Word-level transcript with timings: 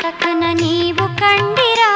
ಸಖನ 0.00 0.44
ನೀವು 0.52 1.04
ಕಂಡಿರಾ? 1.16 1.90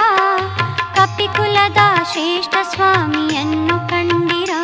ಕಪಿಕುಲದ 0.96 1.80
ಶ್ರೇಷ್ಠ 2.12 2.54
ಸ್ವಾಮಿಯನ್ನು 2.62 3.76
ಕಂಡಿರಾ? 3.88 4.60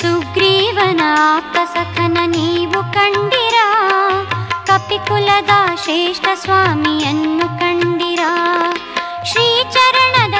ಸುಗ್ರೀವನ 0.00 1.00
ಆಪ್ತ 1.34 1.56
ಸಖನ 1.74 2.18
ನೀವು 2.26 2.92
ಕಂಡಿರಾ? 2.92 3.66
ಕಪಿಕುಲದ 4.66 5.50
ಶ್ರೇಷ್ಠ 5.84 6.26
ಸ್ವಾಮಿಯನ್ನು 6.34 7.48
ಕಂಡಿರಾ? 7.58 8.32
ಶ್ರೀಚರಣದ 9.24 10.34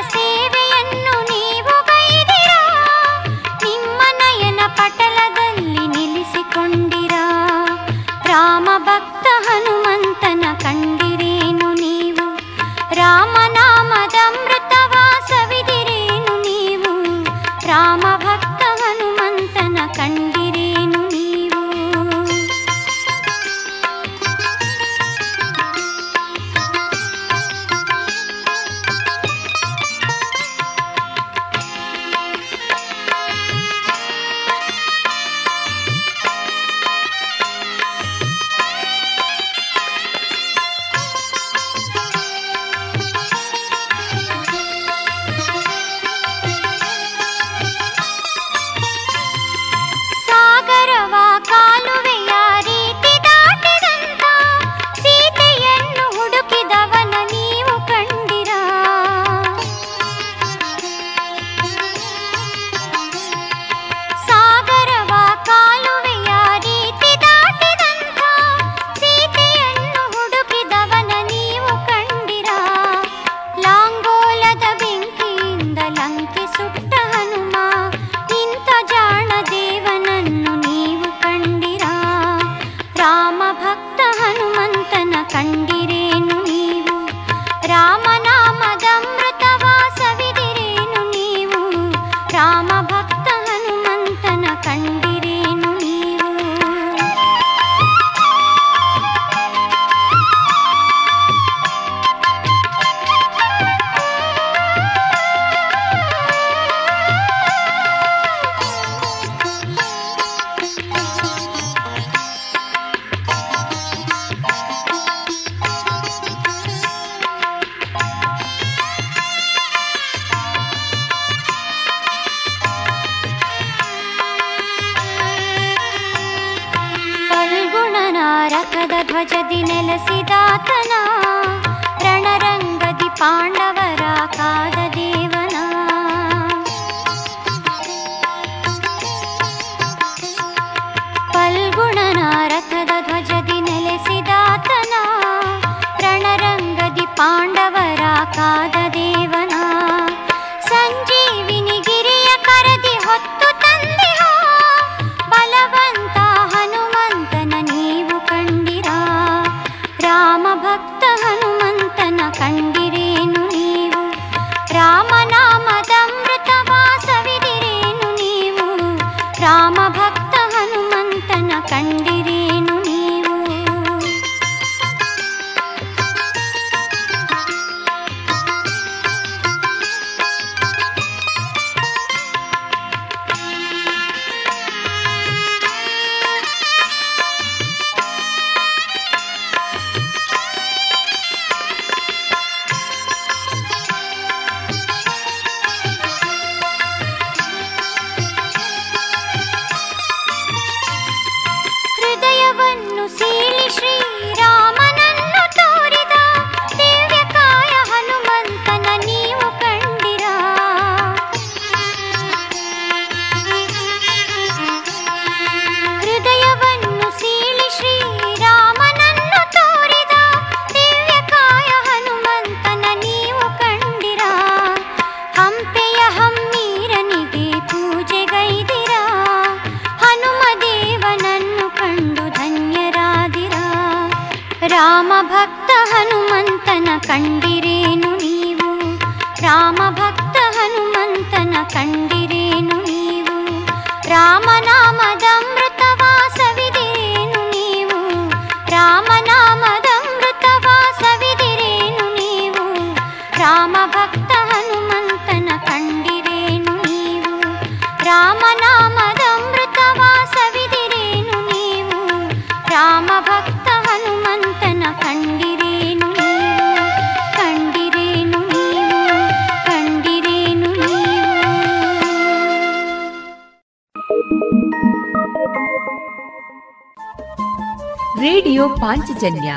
ಪಾಂಚಜನ್ಯ 279.23 279.51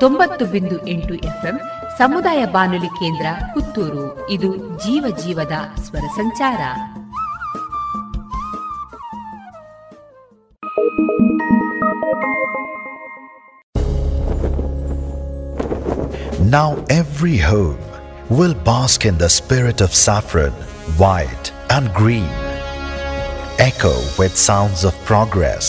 ತೊಂಬತ್ತು 0.00 0.44
ಬಿಂದು 0.52 0.76
ಎಂಟು 0.88 1.14
ಎಫ್ಎಂ 1.28 1.56
ಸಮುದಾಯ 1.98 2.42
ಬಾನುಲಿ 2.54 2.90
ಕೇಂದ್ರ 2.98 3.26
ಪುತ್ತೂರು 3.54 4.04
ಇದು 4.30 4.50
ಜೀವ 4.84 5.04
ಜೀವದ 5.22 5.56
ಸ್ವರ 5.84 6.06
ಸಂಚಾರ 6.20 6.62
Now 16.54 16.70
every 16.94 17.36
home 17.50 17.84
will 18.30 18.56
bask 18.66 19.00
in 19.10 19.16
the 19.16 19.30
spirit 19.36 19.78
of 19.86 19.92
saffron, 19.96 20.56
white, 21.02 21.48
and 21.76 21.86
green. 22.00 22.32
Echo 23.70 23.94
with 24.18 24.34
sounds 24.48 24.82
of 24.90 24.94
progress 25.10 25.68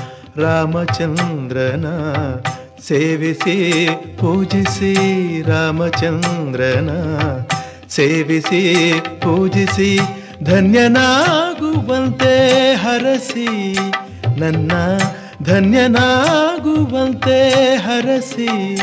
ರಾಮಚಂದ್ರನ 0.43 1.87
ಸೇವಿಸಿ, 2.89 3.89
ಪೂಜಿಸಿ, 4.21 4.95
ರಾಮಚಂದ್ರನ 5.43 6.91
ಸೇವಿಸಿ, 7.89 8.93
ಪೂಜಿಸಿ, 9.21 9.99
ಧನ್ಯನಾಗುವಂತೆ 10.43 12.35
ಹರಸಿ, 12.75 13.79
ನನ್ನ 14.41 14.73
ಧನ್ಯನಾಗುವಂತೆ 15.43 17.77
ಹರಸಿ. 17.77 18.79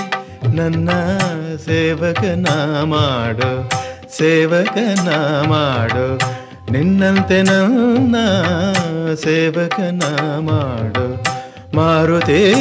ನನ್ನ 0.48 0.90
ಸೇವಕನ 1.66 2.48
ಮಾಡು 2.84 3.70
ಸೇವಕನ 4.18 5.10
ಮಾಡು. 5.48 6.20
ನಿನ್ನಂತೆ 6.72 7.42
ನನ್ನ 7.42 8.16
ಸೇವಕನ 9.14 10.04
ಮಾಡು. 10.40 11.24
ಮಾರುತೇ 11.76 12.56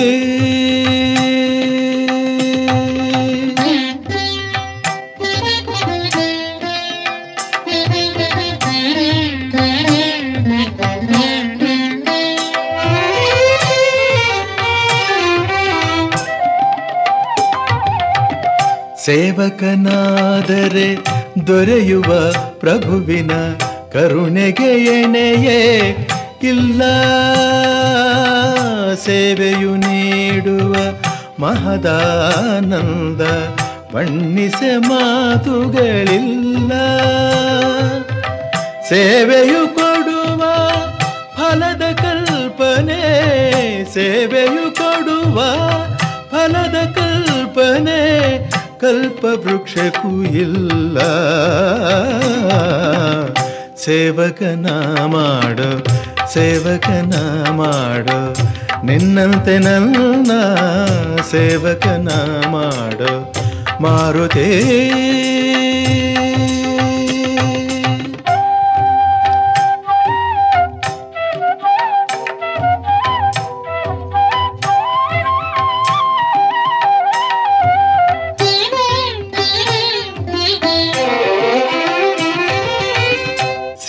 ಸೇವಕನಾದರೆ 19.08 20.96
ದೊರೆಯುವ 21.46 22.32
ಪ್ರಭುವಿನ 22.32 23.30
ಕರುಣೆಗೆ 23.92 24.84
ಎಣೆಯೇ 24.84 25.60
ಇಲ್ಲ. 26.42 26.82
ಸೇವೆಯು 28.94 29.76
ನೀಡುವ 29.76 30.74
ಮಹದಾನಂದ 31.38 33.20
ಬಣ್ಣಿಸೆ 33.94 34.76
ಮಾತುಗಳಿಲ್ಲ. 34.76 36.72
ಸೇವೆಯು 38.88 39.74
ಕೊಡುವ 39.74 40.42
ಫಲದ 41.36 41.94
ಕಲ್ಪನೆ, 41.94 43.02
ಸೇವೆಯು 43.94 44.74
ಕೊಡುವ 44.74 45.36
ಫಲದ 46.30 46.94
ಕಲ್ಪನೆ 46.94 48.00
ಕಲ್ಪ 48.80 49.24
ವೃಕ್ಷಕ್ಕೂ 49.24 50.22
ಇಲ್ಲ. 50.22 50.98
ಸೇವಕನ 53.76 54.66
ಮಾಡು 55.06 55.86
ಸೇವಕನ 56.32 57.14
ಮಾಡು. 57.50 58.32
ನಿನ್ನಂತೆ 58.86 59.58
ನನ್ನ 59.58 60.30
ಸೇವಕನ 61.30 62.08
ಮಾಡು. 62.48 63.34
ಮಾರುತೇ 63.82 64.46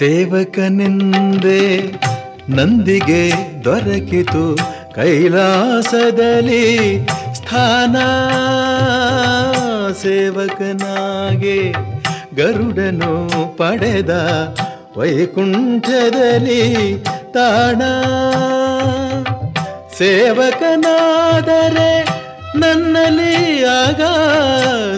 ಸೇವಕನೆಂದೇ 0.10 1.94
ನಂದಿಗೆ 2.50 3.32
ದೊರಕಿತು 3.64 4.58
ಕೈಲಾಸದಲ್ಲಿ 4.96 7.08
ಸ್ಥಾನ. 7.34 7.96
ಸೇವಕನಾಗೆ 9.94 11.74
ಗರುಡನು 12.36 13.58
ಪಡೆದ 13.58 14.10
ವೈಕುಂಠದಲ್ಲಿ 14.98 17.04
ತಾಣ. 17.34 17.82
ಸೇವಕನಾದರೆ 19.98 22.08
ನನ್ನಲ್ಲಿ 22.60 23.66
ಆಗ. 23.66 24.02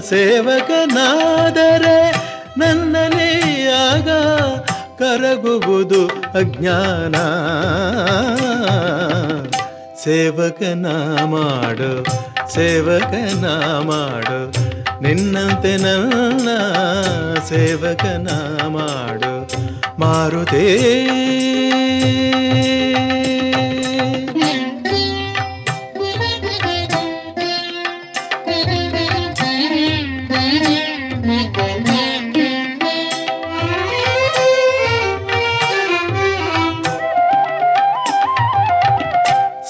ಸೇವಕನಾದರೆ 0.09 2.13
ನನ್ನಲ್ಲಿ 2.57 3.67
ಆಗ. 3.67 4.09
ಕರಗುವುದು 5.01 6.05
ಅಜ್ಞಾನ. 6.33 7.15
ಸೇವಕನ 10.03 10.85
ಮಾಡು 11.25 12.03
ಸೇವಕನ 12.53 13.45
ಮಾಡು. 13.85 14.51
ನಿನ್ನಂತೆ 15.03 15.77
ನನ್ನ 15.77 16.49
ಸೇವಕನ 17.49 18.27
ಮಾಡು. 18.67 19.51
ಮಾರುತೇ. 19.99 20.87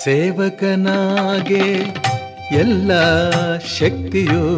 ಸೇವಕನಾಗೆ 0.03 1.85
ಎಲ್ಲ 2.55 2.91
ಶಕ್ತಿಯು 3.59 4.57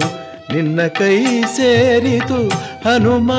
ನಿನ್ನ 0.54 0.88
ಕೈ 0.88 1.42
ಸೇರಿತು. 1.42 2.50
ಹನುಮ, 2.90 3.34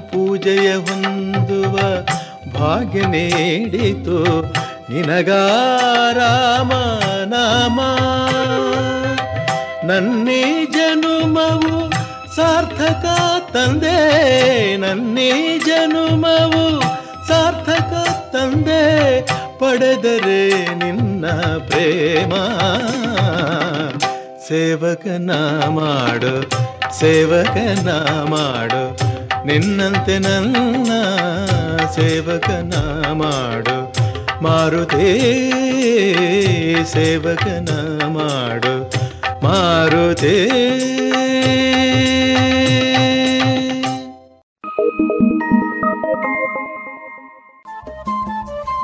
ಪೂಜೆಯ 0.00 0.74
ಹೊಂದುವ 0.74 1.78
ಭಾಗ್ಯ 2.52 3.00
ನೀಡಿತು. 3.00 4.42
ನಿನಗಾರಾಮ 4.92 6.72
ನಾಮ. 7.24 7.80
ನನ್ನೇ 9.90 10.66
ಜನುಮವು 10.66 11.90
ಸಾರ್ಥಕ 12.36 13.06
ತಂದೆ. 13.52 14.76
ನನ್ನೇ 14.76 15.58
ಜನುಮವು 15.58 16.80
ಸಾರ್ಥಕ 17.28 17.92
ತಂದೆ. 18.32 19.41
ಪಡೆದರೆ 19.62 20.40
ನಿನ್ನ 20.74 21.26
ಪ್ರೇಮ. 21.68 22.32
ಸೇವಕನ 24.48 25.30
ಮಾಡು 25.68 26.34
ಸೇವಕನ 27.00 27.90
ಮಾಡು, 28.28 28.82
ನಿನ್ನಂತೆ 29.46 30.18
ನನ್ನ 30.18 30.90
ಸೇವಕನ 31.94 32.74
ಮಾಡು. 33.12 33.76
ಮಾರುತೇ, 34.42 35.06
ಸೇವಕನ 36.92 37.68
ಮಾಡು, 38.06 38.74
ಮಾರುತೇ. 39.42 40.36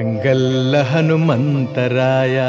ಕೆಂಗಲ್ಲ 0.00 0.82
ಹನುಮಂತರಾಯ. 0.82 2.40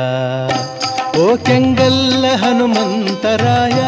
ಓ 1.21 1.35
ಕೆಂಗಲ್ಲ 1.35 2.25
ಹನುಮಂತರಾಯ. 2.35 3.79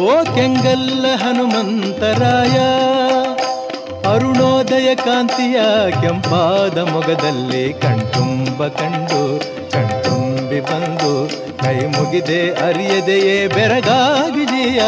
ಓ 0.00 0.24
ಕೆಂಗಲ್ಲ 0.24 1.06
ಹನುಮಂತರಾಯ. 1.16 2.58
ಅರುಣೋದಯ 4.12 4.94
ಕಾಂತಿಯ 4.94 5.60
ಕೆಂಪಾದ 5.90 6.78
ಮೊಗದಲ್ಲಿ 6.78 7.72
ಕಣ್ತುಂಬ 7.72 8.66
ಕಂಡು, 8.66 9.40
ಕಣ್ತುಂಬಿ 9.70 10.60
ಬಂದು 10.60 11.28
ಕೈ 11.58 11.86
ಮುಗಿದೆ, 11.86 12.50
ಅರಿಯದೆಯೇ 12.50 13.48
ಬೆರಗಾಗಿದೆಯ 13.48 14.82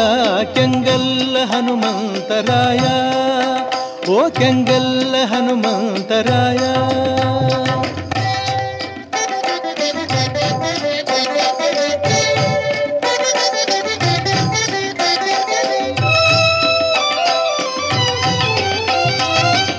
ಕೆಂಗಲ್ಲ 0.53 1.37
ಹನುಮಂತರಾಯ. 1.45 2.79
ಓ 4.09 4.29
ಕೆಂಗಲ್ಲ 4.29 5.15
ಹನುಮಂತರಾಯ. 5.25 6.61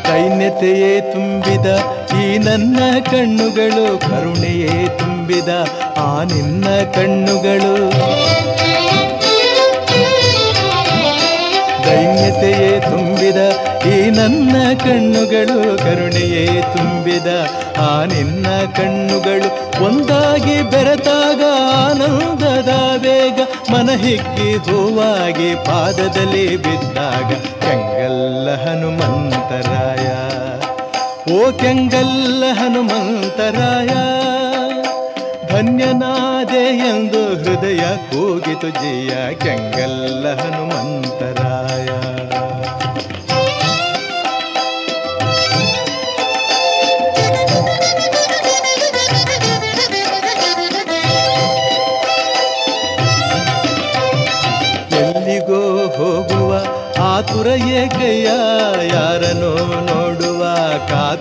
ಕೈನ್ಯತೆಯೇ 0.09 1.01
ತುಂಬಿದ 1.01 1.67
ಈ 2.23 2.39
ನನ್ನ 2.39 2.79
ಕಣ್ಣುಗಳು 3.11 3.99
ಕರುಣೆಯೇ 3.99 4.99
ತುಂಬಿದ 4.99 5.49
ಆ 5.97 6.25
ನಿನ್ನ 6.25 6.65
ಕಣ್ಣುಗಳು. 6.95 7.75
ದೈನ್ಯತೆಯೇ 12.41 12.71
ತುಂಬಿದ 12.81 13.41
ಈ 13.91 13.97
ನನ್ನ 14.17 14.55
ಕಣ್ಣುಗಳು, 14.83 15.57
ಕರುಣೆಯೇ 15.83 16.45
ತುಂಬಿದ 16.75 17.29
ಆ 17.87 17.91
ನಿನ್ನ 18.13 18.47
ಕಣ್ಣುಗಳು 18.77 19.49
ಒಂದಾಗಿ 19.87 20.57
ಬೆರೆತಾಗ 20.73 21.43
ಆನಂದದ 21.81 22.73
ಬೇಗ 23.05 23.39
ಮನ 23.73 23.91
ಹಿಕ್ಕಿ 24.05 24.49
ಹೂವಾಗಿ 24.67 25.51
ಪಾದದಲ್ಲಿ 25.69 26.47
ಬಿದ್ದಾಗ 26.65 27.31
ಕೆಂಗಲ್ಲ 27.65 28.49
ಹನುಮಂತರಾಯ. 28.65 30.07
ಓ 31.35 31.41
ಕೆಂಗಲ್ಲ 31.63 32.45
ಹನುಮಂತರಾಯ, 32.61 33.93
ಧನ್ಯನಾದೆ 35.53 36.65
ಎಂದು 36.91 37.23
ಹೃದಯ 37.43 37.85
ಕೂಗಿತು 38.11 38.71
ಜಿಯ 38.81 39.13
ಕೆಂಗಲ್ಲ 39.45 40.27
ಹನುಮಂತರಾಯ. 40.43 41.90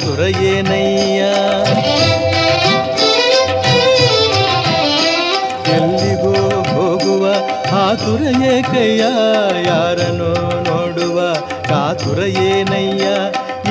ಕಾತುರ 0.10 0.28
ಏನಯ್ಯ 0.52 1.24
ಎಲ್ಲಿಗೂ 5.74 6.32
ಹೋಗುವ 6.70 7.26
ಆತುರ 7.82 8.22
ಏಕಯ್ಯ 8.54 9.04
ಯಾರನು 9.68 10.30
ನೋಡುವ 10.70 11.18
ಕಾತುರ 11.70 12.20
ಏನಯ್ಯ 12.48 13.06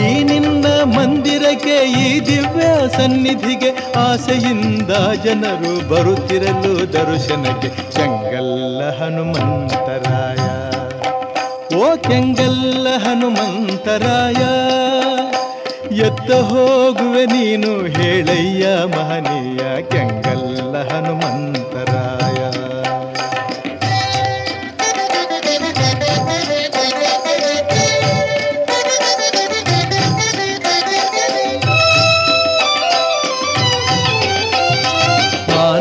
ಈ 0.05 0.13
ನಿನ್ನ 0.29 0.67
ಮಂದಿರಕ್ಕೆ, 0.97 1.77
ಈ 2.05 2.07
ದಿವ್ಯ 2.29 2.69
ಸನ್ನಿಧಿಗೆ 2.97 3.73
ಆಸೆಯಿಂದ 4.05 4.93
ಜನರು 5.25 5.73
ಬರುತ್ತಿರಲು 5.91 6.75
ದರ್ಶನಕ್ಕೆ 6.97 7.71
ಚಂಗಲ್ಲ 7.97 8.81
ಹನುಮಂತರಾಯ. 9.01 10.45
ಓ 11.81 11.85
ಕೆಂಗಲ್ಲ 12.09 12.89
ಹನುಮಂತರಾಯ. 13.07 14.43
ಎತ್ತ 16.07 16.31
ಹೋಗುವೆ 16.51 17.23
ನೀನು 17.27 17.71
ಹೇಳಯ್ಯ 17.97 18.67
ಮಹನೀಯ 18.97 19.63
ಕೆಂಗಲ್ಲ 19.83 20.75
ಹನುಮಂತರಾಯ. 20.91 22.41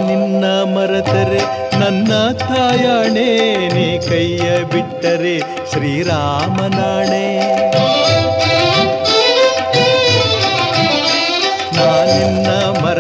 ನಿನ್ನ 0.08 0.46
ಮರತರೆ 0.74 1.42
ನನ್ನ 1.80 2.12
ತಾಯಾಣೆ, 2.40 3.30
ನೀ 3.74 3.88
ಕೈಯ 4.10 4.46
ಬಿಟ್ಟರೆ 4.64 5.36
ಶ್ರೀರಾಮನಾಣೆ. 5.72 7.26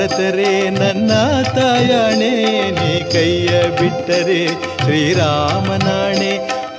ಮರೆತರೆ 0.10 0.52
ನನ್ನ 0.72 1.12
ತಾಯಣೆ, 1.56 2.30
ನೀ 2.76 2.91
ಕೈಯ 3.13 3.50
ಬಿಟ್ಟರೆ 3.78 4.41
ಶ್ರೀರಾಮನಾಣೆ. 4.82 6.30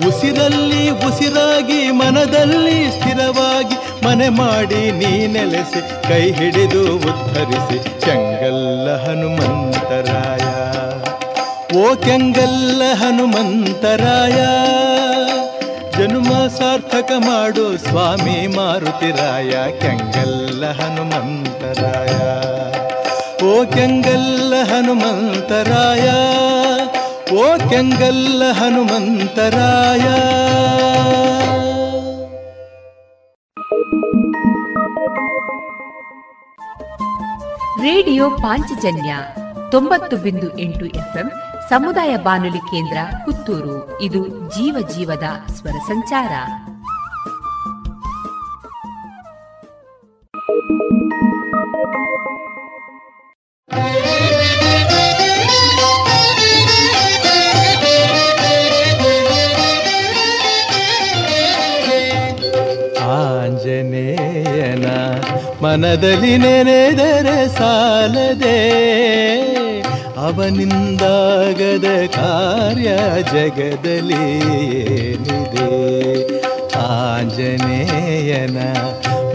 ಉಸಿರಲ್ಲಿ 0.08 0.84
ಉಸಿರಾಗಿ, 1.06 1.80
ಮನದಲ್ಲಿ 2.00 2.78
ಸ್ಥಿರವಾಗಿ 2.94 3.76
ಮನೆ 4.04 4.28
ಮಾಡಿ 4.38 4.80
ನೀ 5.00 5.12
ನೆಲೆಸಿ, 5.34 5.82
ಕೈ 6.08 6.22
ಹಿಡಿದು 6.38 6.84
ಉತ್ತರಿಸಿ, 7.10 7.78
ಚೆಂಗಲ್ಲ 8.04 8.96
ಹನುಮಂತರಾಯ. 9.04 10.46
ಓ 11.80 11.84
ಕೆಂಗಲ್ಲ 12.06 12.82
ಹನುಮಂತರಾಯ, 13.02 14.38
ಜನ್ಮ 15.98 16.32
ಸಾರ್ಥಕ 16.58 17.10
ಮಾಡು 17.28 17.66
ಸ್ವಾಮಿ 17.86 18.38
ಮಾರುತಿರಾಯ, 18.56 19.52
ಕೆಂಗಲ್ಲ 19.82 20.64
ಹನುಮಂತರಾಯ. 20.80 22.14
ಓ 23.42 23.64
ಕೆಂಗಲ್ಲ 23.64 24.54
ಹನುಮಂತರಾಯ 24.64 26.10
ಓ 27.36 27.70
ಕೆಂಗಲ್ಲ 27.70 28.42
ಹನುಮಂತರಾಯ. 28.52 30.04
ರೇಡಿಯೋ 37.82 38.30
ಪಾಂಚಜನ್ಯ 38.30 39.16
ತೊಂಬತ್ತು 39.70 40.16
ಬಿಂದು 40.16 40.58
ಎಂಟು 40.58 40.86
ಎಫ್ಎಂ 40.86 41.30
ಸಮುದಾಯ 41.68 42.16
ಬಾನುಲಿ 42.16 42.58
ಕೇಂದ್ರ 42.58 42.96
ಪುತ್ತೂರು. 43.24 44.00
ಇದು 44.00 44.28
ಜೀವ 44.28 44.88
ಜೀವದ 44.96 45.52
ಸ್ವರ 45.52 45.78
ಸಂಚಾರ. 45.86 46.30
ಆಂಜನೇಯನ 63.50 64.86
ಮನದಲ್ಲಿ 65.62 66.34
ನೆನೆದರೆ 66.36 67.38
ಸಾಲದೆ 67.48 68.58
ಅವನಿಂದಾಗದ 70.18 71.88
ಕಾರ್ಯ 72.16 72.90
ಜಗದಲ್ಲಿ 73.32 74.22
ಏನಿದೆ 74.98 75.68
ಆಂಜನೇಯನ 76.86 78.58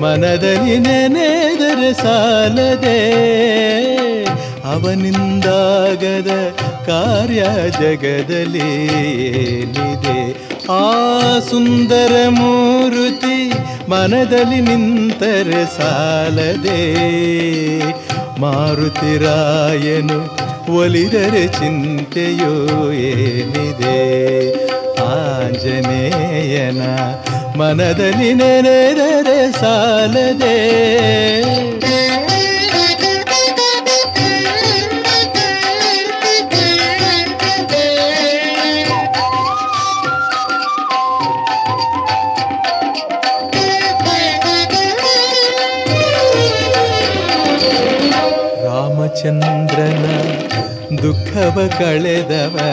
ಮನದಲ್ಲಿ 0.01 0.77
ನೆನೆದರೆ 0.79 1.91
ಸಾಲದೆ 1.93 2.99
ಅವನಿಂದಾಗದ 4.73 6.31
ಕಾರ್ಯ 6.85 7.69
ಜಗದಲ್ಲಿ 7.69 8.59
ಏನಿದೆ? 8.59 10.35
ಆ 10.71 11.39
ಸುಂದರ 11.39 12.25
ಮೂರುತಿ 12.29 13.51
ಮನದಲ್ಲಿ 13.89 14.61
ನಿಂತರೆ 14.61 15.77
ಸಾಲದೆ. 15.77 16.81
ಮಾರುತಿರಾಯನು 18.41 20.37
ಒಲಿದರೆ 20.75 21.47
ಚಿಂತೆಯೋ 21.47 22.91
ಏನಿದೆ? 22.91 23.99
ಆಂಜನೇಯನ 25.01 26.81
ಮನದಲ್ಲಿ 27.57 28.33
ನೆನೆದರೆ 28.33 29.51
ಸಾಲದೆ. 29.51 30.59
ದುಃಖವ 51.53 51.69
ಕಳೆದವನಲ್ಲವೇ? 51.79 52.69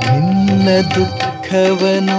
ನಿನ್ನ 0.00 0.68
ದುಃಖವನು 0.94 2.18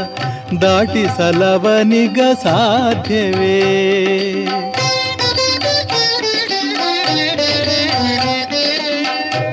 ದಾಟಿಸಲವನಿಗ 0.63 2.21
ಸಾಧ್ಯವೇ? 2.43 3.61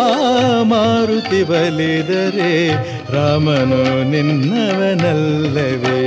ಮಾರುತಿ 0.63 1.43
ಬಲಿದರೆ 1.43 2.69
ರಾಮನು 3.15 4.11
ನಿನ್ನವನಲ್ಲವೇ? 4.11 6.01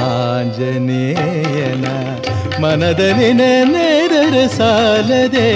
ಆಂಜನೇಯನ 0.00 1.86
ಮನದಲ್ಲಿ 2.62 3.32
ನೆನೆದರೆ 3.32 4.48
ಸಾಲದೆ, 4.48 5.50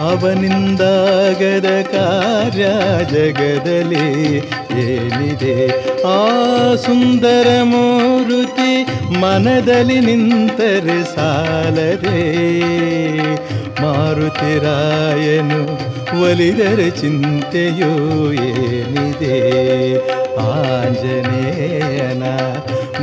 ಅವನಿಂದಾಗದ 0.00 1.68
ಕಾರ್ಯ 1.92 2.66
ಜಗದಲ್ಲಿ 3.12 4.36
ಏನಿದೆ? 4.80 5.56
ಆ 6.02 6.20
ಸುಂದರ 6.74 7.48
ಮೂರುತಿ 7.62 8.72
ಮನದಲ್ಲಿ 9.18 10.00
ನಿಂತರೆ 10.00 11.16
ಸಾಲದೆ 11.16 12.20
ಮಾರುತಿರಾಯನು 13.82 15.62
ಒಲಿದರೆ 16.22 16.90
ಚಿಂತೆಯೂ 16.90 18.32
ಏನಿದೆ? 18.32 19.36
ಆಂಜನೇಯನ 20.36 22.22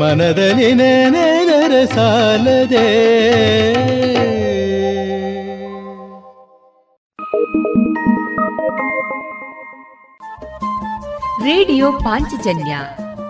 ಮನದಲ್ಲಿ 0.04 0.74
ನೆನೆದರೆ 0.74 1.86
ಸಾಲದೆ? 1.86 2.88
ರೇಡಿಯೋ 11.44 11.92
ಪಾಂಚಜನ್ಯ 11.92 12.78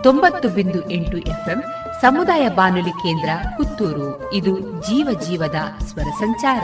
ತೊಂಬತ್ತು 0.03 0.49
ಬಿಂದು 0.49 0.89
ಎಂಟು 0.91 1.17
ಎಫ್ಎಂ 1.17 1.63
ಸಮುದಾಯ 2.01 2.49
ಬಾನುಲಿ 2.49 2.89
ಕೇಂದ್ರ 2.89 3.29
ಪುತ್ತೂರು. 3.57 4.33
ಇದು 4.33 4.59
ಜೀವ 4.59 5.19
ಜೀವದ 5.27 5.55
ಸ್ವರ 5.83 6.09
ಸಂಚಾರ. 6.19 6.63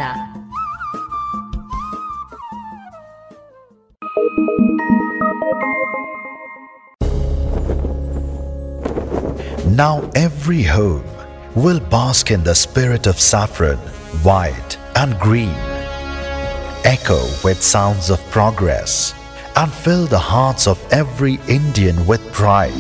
Now 9.76 10.10
every 10.16 10.64
home 10.64 11.04
will 11.56 11.80
bask 11.80 12.32
in 12.32 12.44
the 12.44 12.56
spirit 12.56 13.08
of 13.08 13.20
saffron, 13.20 13.78
white, 14.24 14.78
and 14.96 15.20
green. 15.20 15.56
Echo 16.84 17.22
with 17.44 17.62
sounds 17.62 18.10
of 18.10 18.20
progress 18.32 19.14
and 19.56 19.72
fill 19.72 20.06
the 20.06 20.20
hearts 20.20 20.68
of 20.68 20.84
every 20.92 21.40
Indian 21.48 22.06
with 22.06 22.22
pride. 22.32 22.74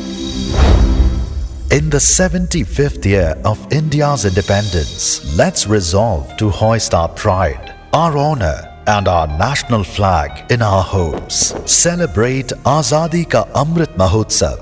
In 1.71 1.89
the 1.89 1.97
75th 1.97 3.05
year 3.05 3.35
of 3.45 3.71
India's 3.71 4.25
independence, 4.25 5.37
let's 5.37 5.67
resolve 5.67 6.35
to 6.37 6.49
hoist 6.49 6.93
our 6.93 7.09
pride, 7.09 7.75
our 7.93 8.17
honor, 8.17 8.72
and 8.87 9.07
our 9.07 9.27
national 9.27 9.83
flag 9.83 10.51
in 10.51 10.61
our 10.61 10.83
homes. 10.83 11.53
Celebrate 11.65 12.47
Azadi 12.65 13.29
Ka 13.29 13.45
Amrit 13.55 13.95
Mahotsav 13.95 14.59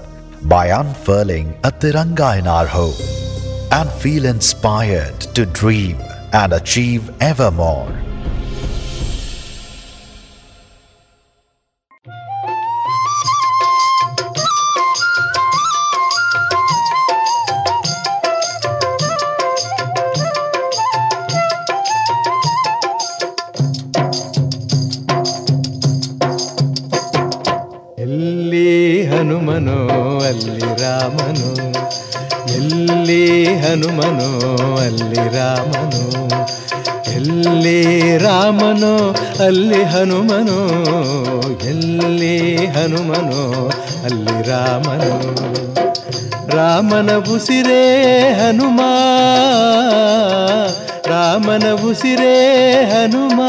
by 0.48 0.68
unfurling 0.68 1.58
a 1.64 1.72
Tiranga 1.72 2.38
in 2.40 2.48
our 2.48 2.68
home 2.68 2.96
and 3.72 3.90
feel 3.92 4.26
inspired 4.26 5.20
to 5.36 5.46
dream 5.46 5.98
and 6.34 6.54
achieve 6.54 7.10
ever 7.22 7.52
ಅಲ್ಲಿ 39.52 39.84
ಹನುಮನು, 39.84 40.60
ಎಲ್ಲಿ 41.66 42.66
ಹನುಮನು, 42.66 43.42
ಅಲ್ಲಿ 44.06 44.50
ರಾಮನು. 44.50 45.12
ರಾಮನ 46.58 47.10
ಉಸಿರೇ 47.34 47.84
ಹನುಮ, 48.34 48.82
ರಾಮನ 51.08 51.72
ಉಸಿರೇ 51.90 52.36
ಹನುಮ. 52.84 53.42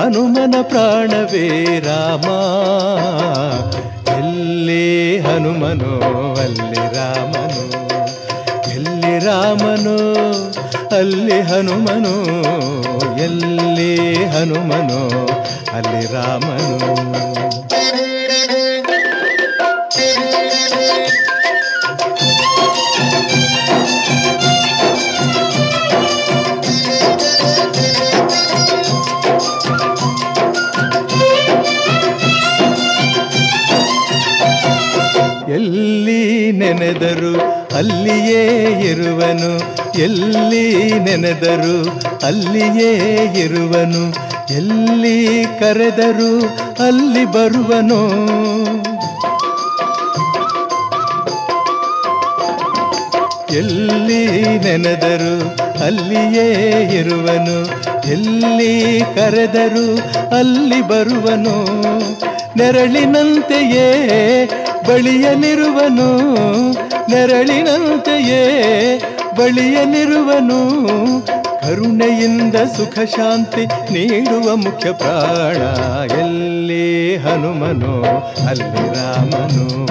ಹನುಮನ 0.00 0.54
ಪ್ರಾಣವೇ 0.62 1.64
ರಾಮ, 1.80 2.28
ಎಲ್ಲಿ 4.18 5.18
ಹನುಮನು, 5.20 5.92
ಅಲ್ಲಿ 6.40 6.96
ರಾಮನು. 6.96 7.64
ಎಲ್ಲಿ 8.70 9.18
ರಾಮನು, 9.18 9.98
ಅಲ್ಲಿ 10.96 11.40
ಹನುಮನು, 11.40 12.14
ಎಲ್ಲಿ 13.22 13.49
ಹನುಮನು 14.34 15.00
ಅಲ್ಲಿ 15.76 16.02
ರಾಮನು 16.14 16.78
ಅಲ್ಲಿಯೇ 37.80 38.42
ಇರುವನು, 38.90 39.50
ಎಲ್ಲಿ 39.98 40.64
ನೆನೆದರು 40.98 41.76
ಅಲ್ಲಿಯೇ 42.26 42.90
ಇರುವನು, 43.38 44.02
ಎಲ್ಲಿ 44.54 45.44
ಕರೆದರು 45.60 46.32
ಅಲ್ಲಿ 46.86 47.24
ಬರುವನು. 47.24 48.00
ಎಲ್ಲಿ 53.52 54.22
ನೆನೆದರು 54.58 55.34
ಅಲ್ಲಿಯೇ 55.84 56.46
ಇರುವನು, 57.00 57.58
ಎಲ್ಲಿ 58.10 59.00
ಕರೆದರು 59.14 59.86
ಅಲ್ಲಿ 60.36 60.82
ಬರುವನು. 60.82 61.56
ನೆರಳಿನಂತೆಯೇ 62.56 63.88
ಬಳಿಯಲಿರುವನು 64.88 66.08
ನೆರಳಿನಂತೆಯೇ 67.10 68.42
ಬಳಿಯಲಿರುವನು 69.38 70.60
ಕರುಣೆಯಿಂದ 71.60 72.54
ಸುಖ 72.54 72.98
ಶಾಂತಿ 73.16 73.66
ನೀಡುವ 73.66 74.56
ಮುಖ್ಯ 74.56 74.92
ಪ್ರಾಣ. 74.92 75.62
ಎಲ್ಲಿ 76.18 77.16
ಹನುಮನು, 77.16 78.02
ಅಲ್ಲಿ 78.48 78.86
ರಾಮನು, 78.94 79.86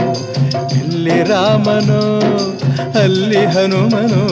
ಎಲ್ಲಿ 0.79 1.23
ರಾಮನು, 1.23 2.01
ಅಲ್ಲಿ 2.99 3.45
ಹನುಮನು, 3.45 4.23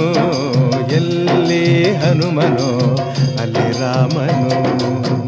ಎಲ್ಲಿ 0.93 1.95
ಹನುಮನು, 1.95 2.95
ಅಲ್ಲಿ 3.41 3.81
ರಾಮನು. 3.81 5.26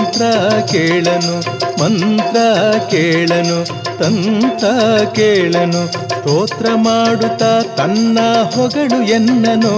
ಮಂತ್ರ 0.00 0.24
ಕೇಳನು 0.72 1.34
ಮಂತ್ರ 1.80 2.36
ಕೇಳನು 2.90 3.64
ತಂತ 3.98 4.64
ಕೇಳನು, 5.14 5.92
ಸ್ತೋತ್ರ 5.92 6.66
ಮಾಡುತ್ತಾ 6.74 7.60
ತನ್ನ 7.76 8.18
ಹೊಗಳು 8.54 9.02
ಎನ್ನನು. 9.02 9.74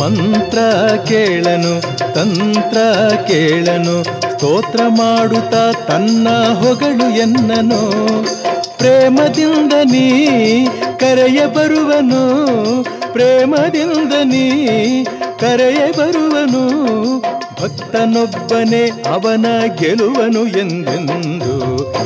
ಮಂತ್ರ 0.00 0.58
ಕೇಳನು, 1.08 1.74
ತಂತ್ರ 2.14 2.78
ಕೇಳನು, 3.26 4.04
ಸ್ತೋತ್ರ 4.04 4.80
ಮಾಡುತ್ತಾ 4.88 5.72
ತನ್ನ 5.72 6.28
ಹೊಗಳು 6.52 7.16
ಎನ್ನನು. 7.18 7.82
ಪ್ರೇಮದಿಂದ 8.78 9.72
ನೀ 9.72 10.06
ಕರೆಯ 10.98 11.46
ಬರುವನು 11.46 12.22
ಪ್ರೇಮದಿಂದ 13.12 14.12
ನೀ 14.24 15.04
ಕರೆಯೇ 15.40 15.92
ಬರುವನು, 15.98 16.62
ಭಕ್ತನೊಬ್ಬನೇ 17.62 18.86
ಅವನ 18.86 19.46
ಗೆಲುವನು 19.80 20.46
ಎಂದೆಂದು. 20.46 21.54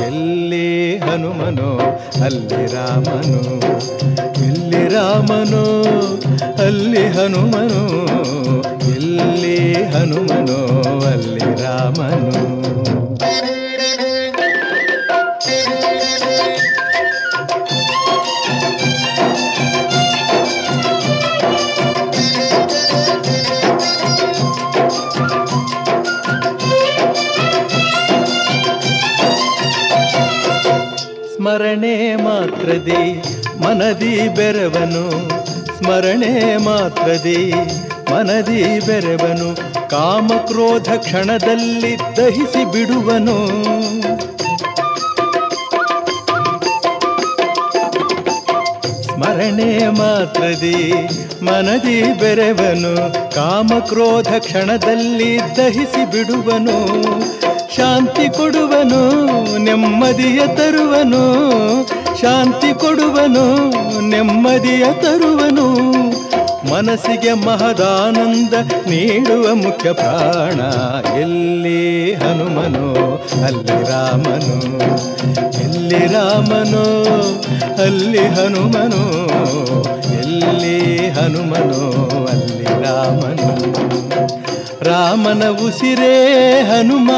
ಎಲ್ಲಿ 0.05 0.97
ಹನುಮನೋ, 0.97 2.01
ಅಲ್ಲಿ 2.23 2.73
ರಾಮನು, 2.73 3.41
ಎಲ್ಲಿ 4.43 4.93
ರಾಮನೋ, 4.93 5.83
ಅಲ್ಲಿ 6.65 7.07
ಹನುಮನು. 7.07 7.83
ಎಲ್ಲಿ 8.91 9.73
ಹನುಮನೋ, 9.83 10.59
ಅಲ್ಲಿ 11.07 11.63
ರಾಮನು. 11.63 12.86
ಸ್ಮರಣೆ 31.47 32.15
ಮಾತ್ರದಿ 32.15 33.23
ಮನದಿ 33.63 34.29
ಬೆರವನು. 34.35 35.29
ಸ್ಮರಣೆ 35.77 36.57
ಮಾತ್ರದಿ 36.57 37.53
ಮನದಿ 38.11 38.79
ಬೆರವನು. 38.79 39.55
ಕಾಮಕ್ರೋಧ 39.89 40.89
ಕ್ಷಣದಲ್ಲಿ 40.97 41.97
ದಹಿಸಿ 41.97 42.71
ಬಿಡುವನು. 42.71 43.47
ಸ್ಮರಣೆ 49.03 49.87
ಮಾತ್ರದಿ 49.87 50.93
ಮನದಿ 51.41 52.13
ಬೆರೆವನು. 52.13 53.13
ಕಾಮಕ್ರೋಧ 53.35 54.27
ಕ್ಷಣದಲ್ಲಿ 54.39 55.39
ದಹಿಸಿ 55.57 56.11
ಬಿಡುವನು. 56.11 57.07
ಶಾಂತಿ 57.77 58.37
ಕೊಡುವನು, 58.37 59.01
ನೆಮ್ಮದಿಯ 59.57 60.47
ತರುವನು. 60.47 61.23
ಶಾಂತಿ 62.21 62.79
ಕೊಡುವನು, 62.79 63.69
ನೆಮ್ಮದಿಯ 64.01 64.85
ತರುವನು. 65.01 65.67
ಮನಸ್ಸಿಗೆ 66.73 67.33
ಮಹದಾನಂದ 67.33 68.53
ನೀಡುವ 68.89 69.55
ಮುಖ್ಯ 69.55 69.91
ಪ್ರಾಣ 69.91 70.59
ಎಲ್ಲಿ 71.19 72.13
ಹನುಮನು, 72.13 72.93
ಅಲ್ಲಿ 73.45 73.91
ರಾಮನು. 73.91 74.57
ಎಲ್ಲಿ 75.63 76.13
ರಾಮನು, 76.13 76.85
ಅಲ್ಲಿ 77.81 78.27
ಹನುಮನು. 78.27 79.27
ಎಲ್ಲಿ 80.47 81.09
ಹನುಮನು, 81.09 82.25
ಅಲ್ಲಿ 82.27 82.63
ರಾಮನು. 82.63 83.47
ರಾಮನ 84.83 85.47
ಉಸಿರೇ 85.47 86.37
ಹನುಮ, 86.63 87.11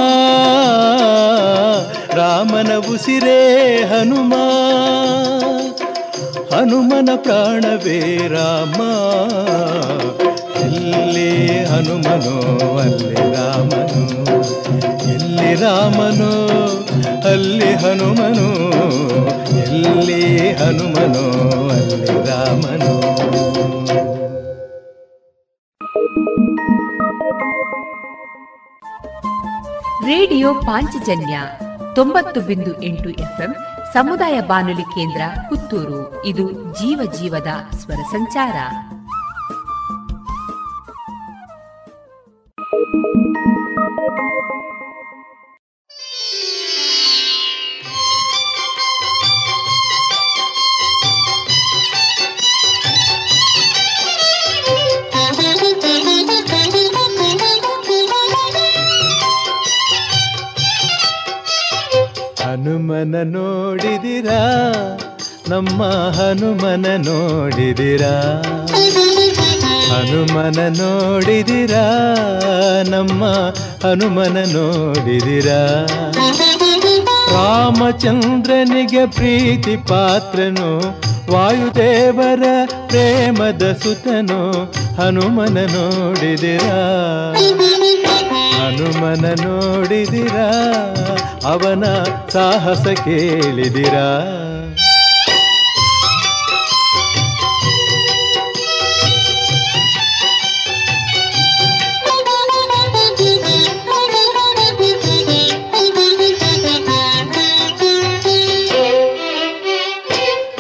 ರಾಮನ 2.14 2.76
ಉಸಿರೇ 2.94 3.78
ಹನುಮ. 3.86 4.34
ಹನುಮನ 6.56 7.10
ಪ್ರಾಣವೇ 7.16 8.28
ರಾಮ, 8.28 8.82
ಇಲ್ಲಿ 10.66 11.64
ಹನುಮನೋ, 11.66 12.78
ಅಲ್ಲಿ 12.78 13.16
ರಾಮನು. 13.16 14.59
ರಾಮನೋ 15.54 16.48
ಅಲ್ಲಿ 17.30 17.74
ಹನುಮನು, 17.74 18.70
ಎಲ್ಲಿ 19.58 20.54
ಹನುಮನೋ, 20.54 21.70
ಅಲ್ಲಿ 21.70 22.06
ರಾಮನು. 22.06 23.00
ರೇಡಿಯೋ 30.06 30.54
ಪಾಂಚಜನ್ಯ 30.54 31.40
ತೊಂಬತ್ತು 31.96 32.42
ಬಿಂದು 32.42 32.84
ಎಂಟು 32.84 33.10
ಎಫ್ಎಂ 33.10 33.56
ಸಮುದಾಯ 33.94 34.42
ಬಾನುಲಿ 34.42 34.82
ಕೇಂದ್ರ 34.82 35.22
ಪುತ್ತೂರು. 35.50 36.26
ಇದು 36.26 36.52
ಜೀವ 36.52 37.12
ಜೀವದ 37.20 37.76
ಸ್ವರ 37.76 37.96
ಸಂಚಾರ. 37.96 38.56
ಹನುಮನ 62.50 63.16
ನೋಡಿದಿರಾ? 63.24 64.38
ನಮ್ಮ 65.50 65.84
ಹನುಮನ 65.86 66.86
ನೋಡಿದಿರಾ? 66.98 68.42
ಹನುಮನ 69.92 70.60
ನೋಡಿದಿರಾ? 70.78 71.84
ನಮ್ಮ 72.90 73.26
ಹನುಮನ 73.88 74.38
ನೋಡಿದಿರಾ? 74.54 75.88
ರಾಮಚಂದ್ರನಿಗೆ 77.34 79.06
ಪ್ರೀತಿ 79.06 79.78
ಪಾತ್ರನು, 79.78 80.80
ವಾಯುದೇವರ 81.32 82.44
ಪ್ರೇಮದ 82.88 83.78
ಸುತನು, 83.84 84.72
ಹನುಮನ 85.02 85.58
ನೋಡಿದಿರಾ? 85.66 86.80
ಹನುಮನ 88.70 89.26
ನೋಡಿದಿರಾ 89.44 90.50
ಅವನ 91.52 91.84
ಸಾಹಸ 92.30 92.88
ಕೇಳಿದಿರಾ. 92.88 94.10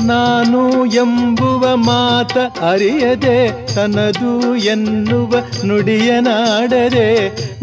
ನಾನು 0.01 0.85
ಎಂಬುವ 0.85 1.38
ಮಾತ 2.19 2.37
ಅರಿಯದೆ 2.61 3.35
ತನದು 3.75 4.55
ಎನ್ನುವ 4.55 5.33
ನುಡಿಯನಾಡದೆ 5.65 7.07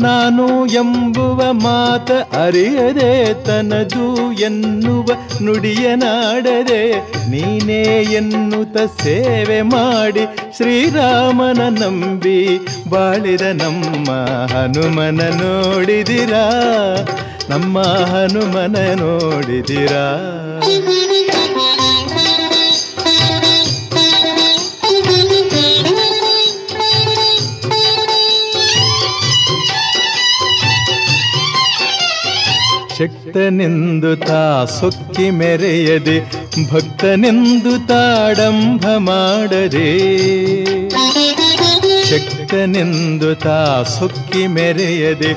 ನಾನು 0.01 0.67
ಎಂಬುವ 0.67 1.53
ಮಾತ 1.53 2.11
ಅರಿಯದೆ 2.37 3.35
ತನದು 3.45 4.33
ಎನ್ನುವ 4.41 5.07
ನುಡಿಯನಾಡದೆ 5.43 6.83
ನೀನೇ 7.31 7.83
ಎನ್ನುತ್ತ 8.13 8.77
ಸೇವೆ 9.03 9.61
ಮಾಡಿ 9.63 10.25
ಶ್ರೀರಾಮನ 10.57 11.61
ನಂಬಿ 11.69 12.41
ಬಾಳಿದ 12.89 13.41
ನಮ್ಮ 13.41 14.11
ಹನುಮನ 14.53 15.21
ನೋಡಿದಿರಾ, 15.43 16.45
ನಮ್ಮ 17.51 17.79
ಹನುಮನ 17.83 18.77
ನೋಡಿದಿರಾ. 18.95 20.07
ಶಕ್ತನೆಂದು 32.99 34.17
ತಾ 34.17 34.65
ಸೊಕ್ಕಿ 34.65 35.31
ಮೆರೆಯದೆ 35.31 36.17
ಭಕ್ತನೆಂದು 36.73 37.87
ತಾಡಂಭ 37.87 38.85
ಮಾಡದೆ. 38.99 39.89
ಶಕ್ತನೆಂದು 42.47 43.35
ತಾ 43.35 43.83
ಸುಕ್ಕಿ 43.83 44.47
ಮೆರೆಯದೆ, 44.47 45.31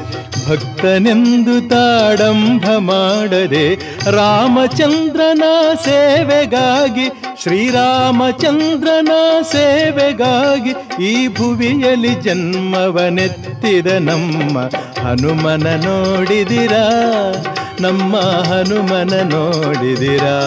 ಭಕ್ತನೆಂದು 0.48 1.56
ತಾಡಂಭ 1.70 2.66
ಮಾಡದೆ, 2.80 3.64
ರಾಮಚಂದ್ರನ 4.12 5.44
ಸೇವೆಗಾಗಿ, 5.86 7.08
ಶ್ರೀರಾಮಚಂದ್ರನ 7.42 9.14
ಸೇವೆಗಾಗಿ 9.52 10.74
ಈ 11.04 11.14
ಭುವಿಯಲ್ಲಿ 11.28 12.14
ಜನ್ಮವನೆತ್ತಿದ 12.22 13.88
ನಮ್ಮ 14.00 14.58
ಹನುಮನ 15.04 15.68
ನೋಡಿದಿರಾ, 15.86 16.86
ನಮ್ಮ 17.82 18.16
ಹನುಮನ 18.52 19.16
ನೋಡಿದಿರಾ. 19.30 20.38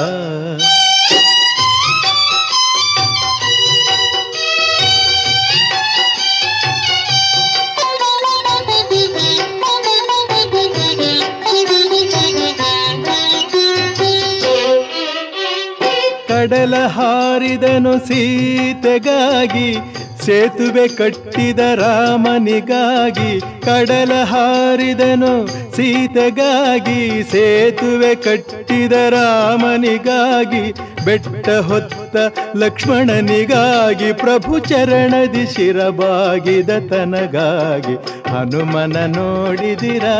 ಕಡಲ 16.43 16.75
ಹಾರಿದನು 16.87 17.99
ಸೀತೆಗಾಗಿ, 17.99 19.77
ಸೇತುವೆ 20.25 20.89
ಕಟ್ಟಿದ 20.89 21.59
ರಾಮನಿಗಾಗಿ, 21.59 23.41
ಕಡಲ 23.41 24.13
ಹಾರಿದನು 24.23 25.47
ಸೀತೆಗಾಗಿ, 25.77 27.23
ಸೇತುವೆ 27.23 28.15
ಕಟ್ಟಿದ 28.15 28.93
ರಾಮನಿಗಾಗಿ, 28.93 30.73
ಬೆಟ್ಟ 31.05 31.49
ಹೊತ್ತ 31.49 32.17
ಲಕ್ಷ್ಮಣನಿಗಾಗಿ, 32.57 34.13
ಪ್ರಭು 34.13 34.59
ಚರಣದಿ 34.59 35.47
ಶಿರಬಾಗಿದ 35.47 36.71
ತನಗಾಗಿ. 36.71 37.95
ಹನುಮನ 38.31 38.97
ನೋಡಿದಿರಾ, 39.17 40.19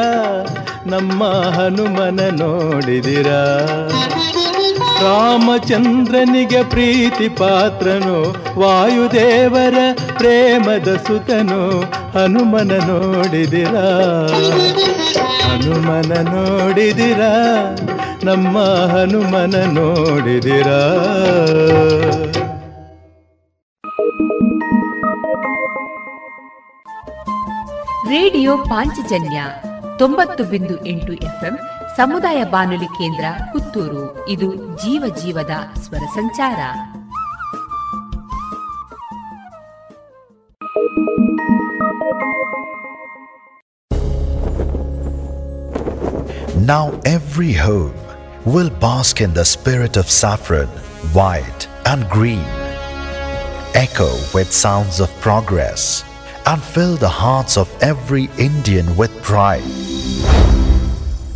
ನಮ್ಮ 0.87 1.25
ಹನುಮನ 1.25 2.21
ನೋಡಿದಿರಾ. 2.31 3.69
ರಾಮಚಂದ್ರನಿಗೆ 5.03 6.63
ಪ್ರೀತಿ 6.71 7.29
ಪಾತ್ರನು, 7.29 8.19
ವಾಯುದೇವರ 8.61 9.75
ಪ್ರೇಮದ 10.17 10.97
ಸುತನು, 10.97 11.81
ಹನುಮನ 12.19 12.73
ನೋಡಿದಿರಾ. 12.87 13.87
ಹನುಮನ 15.45 16.13
ನೋಡಿದಿರಾ, 16.29 17.33
ನಮ್ಮ 18.25 18.59
ಹನುಮನ 18.93 19.55
ನೋಡಿದಿರಾ. 19.71 20.81
ರೇಡಿಯೋ 28.09 28.57
ಪಾಂಚಜನ್ಯ 28.57 29.45
ತೊಂಬತ್ತು 29.99 30.45
ಬಿಂದು 30.45 30.87
ಎಂಟು 30.87 31.13
FM 31.13 31.59
ಸಮುದಾಯ 31.98 32.40
ಬಾನುಲಿ 32.44 32.90
ಕೇಂದ್ರ 32.98 33.26
ಪುತ್ತೂರು 33.52 34.04
ಇದು 34.30 34.50
ಜೀವ 34.76 35.04
ಜೀವದ 35.22 35.56
ಸ್ವರ 35.84 36.04
ಸಂಚಾರ 36.16 36.60
Now 46.68 46.86
every 47.06 47.54
home 47.54 47.94
will 48.46 48.70
bask 48.70 49.22
in 49.22 49.34
the 49.34 49.46
spirit 49.46 49.96
of 49.96 50.10
saffron, 50.10 50.68
white 51.14 51.68
and 51.86 52.10
green. 52.10 52.44
Echo 53.76 54.10
with 54.34 54.52
sounds 54.52 55.00
of 55.00 55.10
progress 55.22 56.04
and 56.46 56.62
fill 56.62 56.96
the 56.96 57.10
hearts 57.10 57.58
of 57.58 57.70
every 57.82 58.30
Indian 58.38 58.98
with 58.98 59.14
pride. 59.22 60.51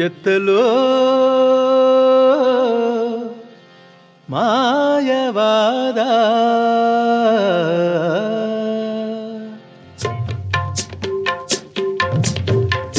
ಎತ್ತಲೋ 0.00 0.62
ಮಾಯವಾದ 4.30 5.98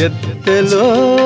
ಎತ್ತಲೋ 0.02 0.86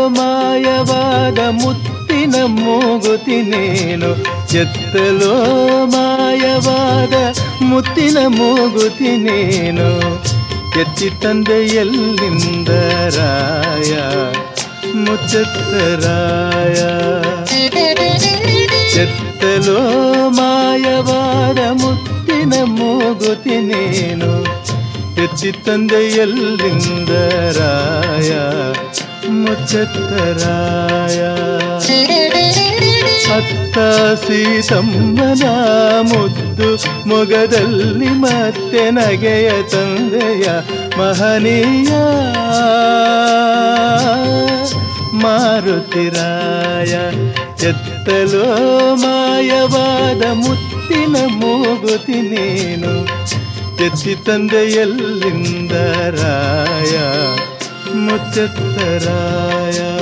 ಮಾಯವಾದ 0.10 1.40
ಮುತ್ತಿನ 1.52 2.36
ಮೂಗುತಿನೇನು 2.46 4.12
ಎತ್ತಲೋ 4.58 5.34
ಮಾಯವಾದ 5.86 7.16
ಮುತ್ತಿನ 7.62 8.18
ಮೂಗುತಿನೇನು 8.28 9.90
ಎತ್ತಿ 10.82 11.10
ತಂದೆ 11.22 11.60
ಎಲ್ಲಿಂದ 11.76 12.70
ರಾಯ? 13.18 13.92
ಮುಚ್ಚತ್ತರಾಯ. 14.96 16.80
ಎತ್ತಲೋ 19.02 19.80
ಮಾಯವಾದ 20.30 21.60
ಮುತ್ತಿನ 21.72 22.54
ಮೂಗುತಿನೇನು 22.64 24.32
నేను 25.18 25.66
ತಂದೆ 25.66 26.02
ಎಲ್ಲಿಂದ 26.18 27.10
ರಾಯ 27.58 28.32
ಮುಚ್ಚತ್ತರಾಯ. 29.30 31.20
ಅತ್ತ 33.36 33.78
ಸೀತಮ್ಮನ 34.26 35.44
ಮುದ್ದು 36.02 36.70
ಮೊಗದಲ್ಲಿ 37.10 38.10
ಮತ್ತೆ 38.10 38.92
ನಗೆಯ 38.92 39.50
ತಂದೆಯ 39.64 40.48
ಮಹನೀಯ. 40.98 41.92
ಮಾರುತಿರಾಯ 45.22 46.94
ಎತ್ತಲೋ 47.68 48.96
ಮಾಯವಾದ 48.96 50.34
ಮುತ್ತಿನ 50.34 51.16
ಮೂಗುತಿ 51.28 52.12
ನೀನು 52.12 53.06
ಎತ್ತಿ 53.86 54.26
ತಂದೆ 54.26 54.56
ಎಲ್ಲಿಂದ 54.56 55.72
ರಾಯ 56.20 56.96
ಮುಚ್ಚತ್ತರಾಯ. 58.06 59.95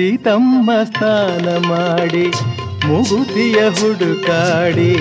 ಸೀತಮ್ಮ 0.00 0.70
ಸ್ನಾನ 0.84 1.48
ಮಾಡಿ, 1.68 2.26
ಮುಗುತಿಯ 2.86 3.58
ಹುಡುಕಾಡಿ, 3.68 4.96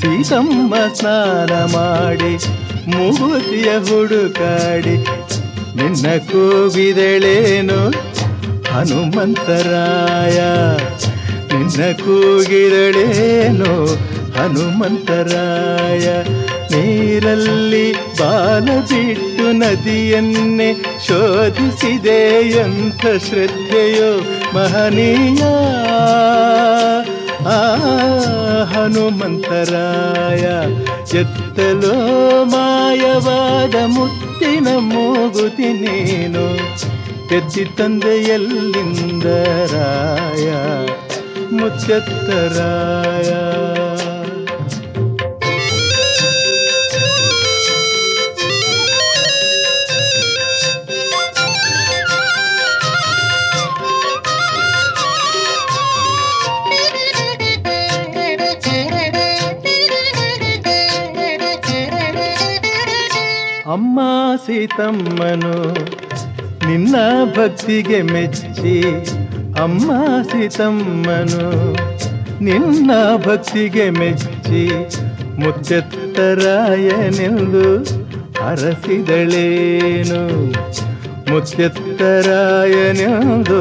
ಸೀತಮ್ಮ 0.00 0.74
ಸ್ನಾನ 0.94 1.52
ಮಾಡಿ, 1.76 2.32
ಮುಗುತಿಯ 2.86 3.68
ಹುಡುಕಾಡಿ, 3.78 4.96
ನಿನ್ನ 5.76 6.06
ಕೂಗಿದಳೇನು? 6.18 7.78
ಹನುಮಂತರಾಯ, 8.72 10.38
ನಿನ್ನ 11.54 11.80
ಕೂಗಿದಳೇನು? 12.04 13.72
ಹನುಮಂತರಾಯ 14.38 16.06
ನೀರಲ್ಲಿ 16.74 17.92
ಬಾಲ 17.92 18.64
ಬಿಟ್ಟು 18.64 19.52
ನದಿಯನ್ನೇ 19.52 20.72
ಶೋಧಿಸಿದೆ 21.06 22.48
ಎಂಥ 22.50 23.00
ಶ್ರದ್ಧೆಯೋ 23.00 24.20
ಮಹನೀಯ. 24.54 25.42
ಆ 27.46 27.60
ಹನುಮಂತರಾಯ 28.64 30.42
ಎತ್ತಲೋ 31.18 32.44
ಮಾಯವಾದ 32.44 33.74
ಮುತ್ತಿನ 33.86 34.68
ಮೂಗುತಿ 34.78 35.68
ನೀನು 35.72 36.44
ಎತ್ತಿ 37.36 37.64
ತಂದೆ 37.64 38.22
ಎಲ್ಲಿಂದ 38.22 39.26
ಮುಚ್ಚತ್ತರಾಯ. 41.52 43.30
ಸೀತಮ್ಮನು 64.36 65.74
ನಿನ್ನ 66.68 66.96
ಭಕ್ತಿಗೆ 67.24 68.02
ಮೆಚ್ಚಿ 68.02 68.82
ಅಮ್ಮ 69.62 69.92
ಸೀತಮ್ಮನು 70.22 71.50
ನಿನ್ನ 72.44 73.16
ಭಕ್ತಿಗೆ 73.16 73.90
ಮೆಚ್ಚಿ 73.90 74.68
ಮುತ್ತೆತ್ತರಾಯನೆಂದು 75.38 77.64
ಅರಸಿದಳೇನು? 78.48 80.22
ಮುತ್ತೆತ್ತರಾಯನೆಂದು 81.32 83.58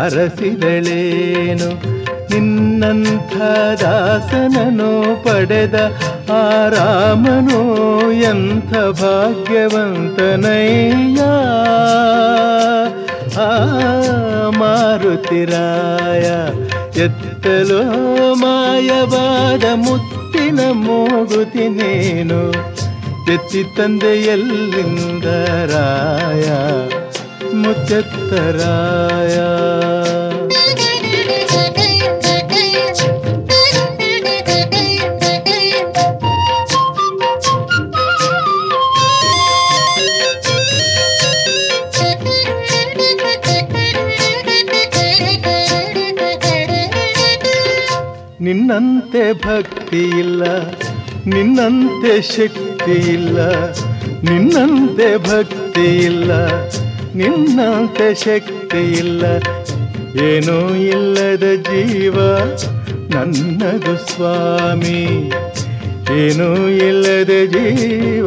ಅರಸಿದಳೇನು? 0.00 2.03
ನಿನ್ನಂಥ 2.30 3.34
ದಾಸನನು 3.82 5.24
ಪಡೆದ 5.24 5.74
ಆ 6.30 6.68
ರಾಮನು 6.68 8.12
ಎಂಥ 8.12 8.72
ಭಾಗ್ಯವಂತನಯ್ಯ. 8.72 11.20
ಆ 13.40 13.42
ಮಾರುತಿರಾಯ 14.58 16.26
ಎತ್ತಲೋ 17.00 18.34
ಮಾಯವಾದ 18.34 19.64
ಮುತ್ತಿನ 19.74 20.60
ಮೂಗುತಿ 20.72 21.68
ನೀನು 21.68 22.52
ಎತ್ತಿ 23.32 23.62
ತಂದೆಯಲ್ಲಿಂದ 23.76 25.24
ರಾಯ. 25.70 26.46
ನಿನ್ನಂತೆ 48.54 49.32
ಭಕ್ತಿ 49.32 50.02
ಇಲ್ಲ, 50.02 50.42
ನಿನ್ನಂತೆ 51.26 52.22
ಶಕ್ತಿ 52.22 52.92
ಇಲ್ಲ, 52.92 53.38
ನಿನ್ನಂತೆ 54.30 55.16
ಭಕ್ತಿ 55.16 55.96
ಇಲ್ಲ, 55.96 56.46
ನಿನ್ನಂತೆ 57.14 58.14
ಶಕ್ತಿ 58.14 58.92
ಇಲ್ಲ. 58.92 59.24
ಏನೂ 60.22 60.74
ಇಲ್ಲದ 60.74 61.54
ಜೀವ, 61.54 62.16
ನನ್ನದು 63.10 63.96
ಸ್ವಾಮಿ. 63.96 65.32
ಏನೂ 66.12 66.68
ಇಲ್ಲದ 66.68 67.30
ಜೀವ, 67.46 68.26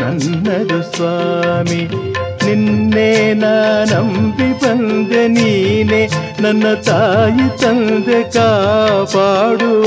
ನನ್ನದು 0.00 0.96
ಸ್ವಾಮಿ. 0.96 2.09
ನಿನ್ನೆ 2.44 3.10
ನಂಬಿ 3.34 4.48
ಬಂದೆ 4.62 5.22
ನೀನೆ, 5.28 6.00
ನನ್ನ 6.40 6.66
ತಾಯಿ 6.86 7.46
ತಂದೆ 7.60 8.20
ಕಾಪಾಡುವ 8.34 9.86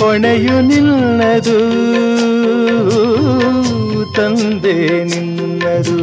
ಹೊಣೆಯು 0.00 0.56
ನಿನ್ನದು. 0.60 1.58
ತಂದೆ 4.16 4.74
ನಿನ್ನದು, 5.04 5.98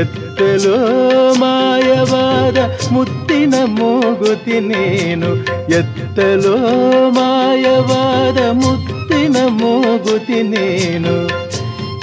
ಎತ್ತಲೋ 0.00 0.78
ಮಾಯವಾದ 1.34 2.58
ಮುತ್ತಿನ 2.92 3.54
ಮೂಗುತಿ 3.78 4.58
ನೀನು, 4.60 5.30
ಎತ್ತಲೋ 5.78 6.56
ಮಾಯವಾದ 7.10 8.38
ಮುತ್ತಿನ 8.52 9.36
ಮೂಗುತಿ 9.60 10.40
ನೀನು. 10.52 11.14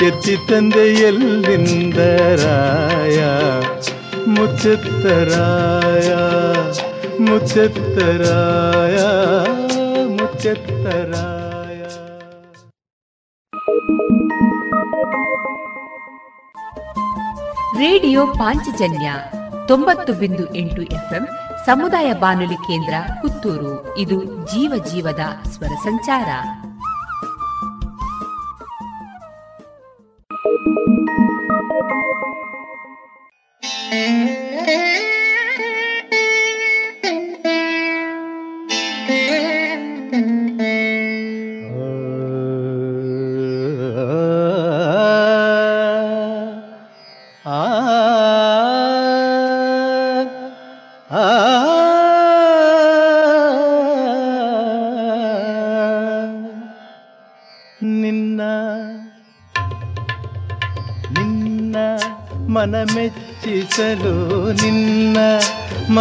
ಎತ್ತಿ 0.05 0.37
ತಂದೆ 0.49 0.93
ಎಲ್ಲಿಂದ 0.93 1.97
ರಾಯ? 2.45 3.25
ಮುಚ್ಚತ್ತರಾಯ 4.27 6.15
ಮುಚ್ಚತ್ತರಾಯ 7.23 8.97
ಮುಚ್ಚತ್ತರಾಯ 10.07 11.81
ರೇಡಿಯೋ 17.79 18.27
ಪಾಂಚಜನ್ಯ 18.27 19.13
ತೊಂಬತ್ತು 19.67 20.13
ಬಿಂದು 20.13 20.55
ಎಂಟು 20.55 20.81
ಎಫ್ಎಂ 20.81 21.27
ಸಮುದಾಯ 21.65 22.13
ಬಾನುಲಿ 22.13 22.55
ಕೇಂದ್ರ 22.55 22.93
ಪುತ್ತೂರು. 23.21 23.97
ಇದು 23.97 24.23
ಜೀವ 24.23 24.83
ಜೀವದ 24.91 25.49
ಸ್ವರ 25.49 25.67
ಸಂಚಾರ. 25.67 26.27
ಆ 33.91 35.08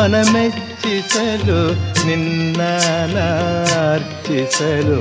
ಮನ 0.08 0.20
ಮೆಚ್ಚಿಸಲು 0.32 1.72
ನಿನ್ನ 2.06 2.60
ನಾರ್ಚಿಸಲು 3.14 4.98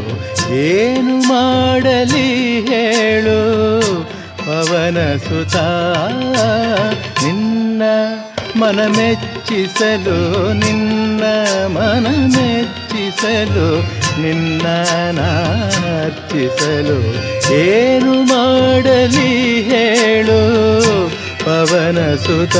ಏನು 0.53 1.27
ಮಾಡಲಿ 1.27 2.25
ಹೇಳು. 2.61 3.37
ಪವನ 4.37 4.97
ಸುತ 5.15 5.55
ನಿನ್ನ 7.23 7.83
ಮನ 8.55 8.79
ಮೆಚ್ಚಿಸಲು 8.87 10.17
ನಿನ್ನ 10.53 11.23
ಮನ 11.67 12.07
ಮೆಚ್ಚಿಸಲು 12.35 13.67
ನಿನ್ನ 14.21 14.67
ನಾರ್ಚಿಸಲು 15.11 16.99
ಏನು 17.53 18.13
ಮಾಡಲಿ 18.23 19.31
ಹೇಳು. 19.61 20.41
ಪವನ 21.45 22.15
ಸುತ 22.15 22.57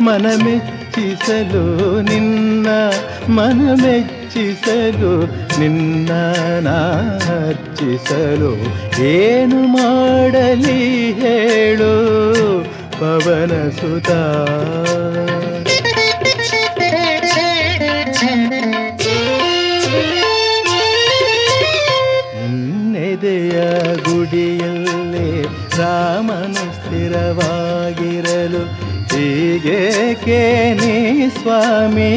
ಮನ 0.00 0.26
ಮೆಚ್ಚಿಸಲು 0.44 2.00
ನಿನ್ನ 2.00 2.68
ಮನ 3.28 3.70
ನಿನ್ನ 5.58 6.10
ನಾರ್ಚಿಸಲು 6.60 8.52
ಏನು 9.10 9.60
ಮಾಡಲಿ 9.68 10.80
ಹೇಳು 11.12 11.92
ಪವನ 13.00 13.52
ಸುತ 13.70 14.10
ನಿನ್ನೆದೆಯ 22.34 23.56
ಗುಡಿಯಲ್ಲೇ 24.04 25.28
ರಾಮನು 25.78 26.64
ಸ್ಥಿರವಾಗಿರಲು 26.76 28.62
ಹೀಗೆ 29.12 29.80
ನೀ 30.74 30.94
ಸ್ವಾಮಿ? 31.28 32.12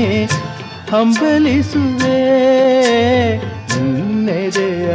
ಹಂಬಲಿಸುವೆ. 0.92 2.20
ನಿನ್ನೆದೆಯ 3.48 4.88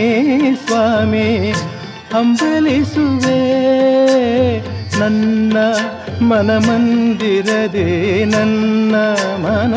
ಸ್ವಾಮಿ 0.54 1.52
ಹಂಬಲಿಸುವೆ? 2.14 3.42
ನನ್ನ 5.00 5.58
ಮನ 6.22 6.58
ಮಂದಿರದೆ 6.58 8.26
ನನ್ನ 8.26 8.96
ಮನ 9.38 9.74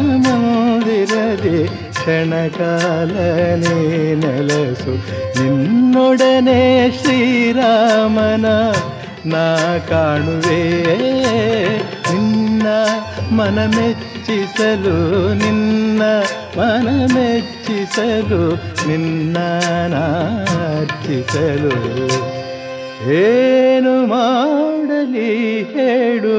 ಮಂದಿರದೆ 2.01 2.51
ಕ್ಷಣಕಾಲ 2.51 3.15
ನೀ 3.63 3.79
ನೆಲಸು 4.15 4.93
ನಿನ್ನೊಡನೆ 5.39 6.61
ಶ್ರೀರಾಮನ 6.99 8.47
ನಾ 9.25 9.47
ಕಾಣುವೆ 9.89 10.63
ನಿನ್ನ 12.11 12.67
ಮನ 13.33 13.59
ಮೆಚ್ಚಿಸಲು 13.77 14.97
ನಿನ್ನ 15.35 16.03
ಮನ 16.57 16.89
ಮೆಚ್ಚಿಸಲು 17.15 18.43
ನಿನ್ನ 18.89 19.37
ನಾರ್ಚಿಸಲು 19.95 21.75
ಏನು 23.21 23.95
ಮಾಡಲಿ 24.07 25.31
ಹೇಳು 25.75 26.39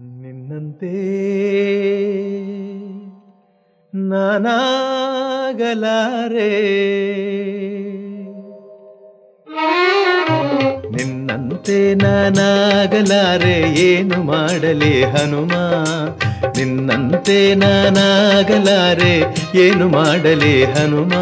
ನಿನ್ನಂತೆ 0.00 0.92
ನಾನಾಗಲಾರೆ. 3.92 4.70
ನಿನ್ನಂತೆ 11.30 11.94
ನಾನಾಗಲಾರೆ, 11.94 13.74
ಏನು 13.80 14.22
ಮಾಡಲಿ 14.22 15.04
ಹನುಮ? 15.04 15.52
ನಿನ್ನಂತೆ 16.56 17.54
ನಾನಾಗಲಾರೆ, 17.54 19.36
ಏನು 19.54 19.88
ಮಾಡಲಿ 19.88 20.64
ಹನುಮ? 20.64 21.12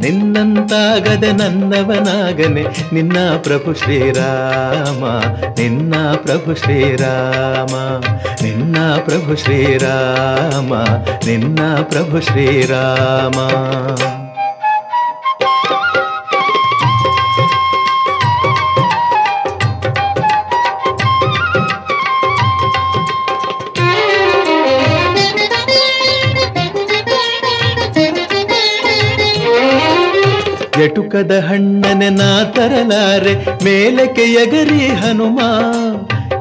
ನಿನ್ನಂತಾಗದೆ 0.00 1.32
ನನ್ನವನಾಗನೆ, 1.32 2.62
ನಿನ್ನ 2.94 3.16
ಪ್ರಭು 3.42 3.74
ಶ್ರೀರಾಮ, 3.74 5.04
ನಿನ್ನ 5.58 5.94
ಪ್ರಭು 6.14 6.54
ಶ್ರೀರಾಮ, 6.54 8.02
ನಿನ್ನ 8.42 8.76
ಪ್ರಭು 9.04 9.36
ಶ್ರೀರಾಮ, 9.36 10.74
ನಿನ್ನ 11.26 11.60
ಪ್ರಭು 11.82 12.20
ಶ್ರೀರಾಮ. 12.20 13.38
ಎಟುಕದ 30.82 31.32
ಹಣ್ಣನೆ 31.48 32.10
ನಾ 32.10 32.44
ತರಲಾರೆ, 32.44 33.64
ಮೇಲಕ್ಕೆ 33.64 34.22
ಎಗರಿ 34.22 34.86
ಹನುಮ. 34.86 35.40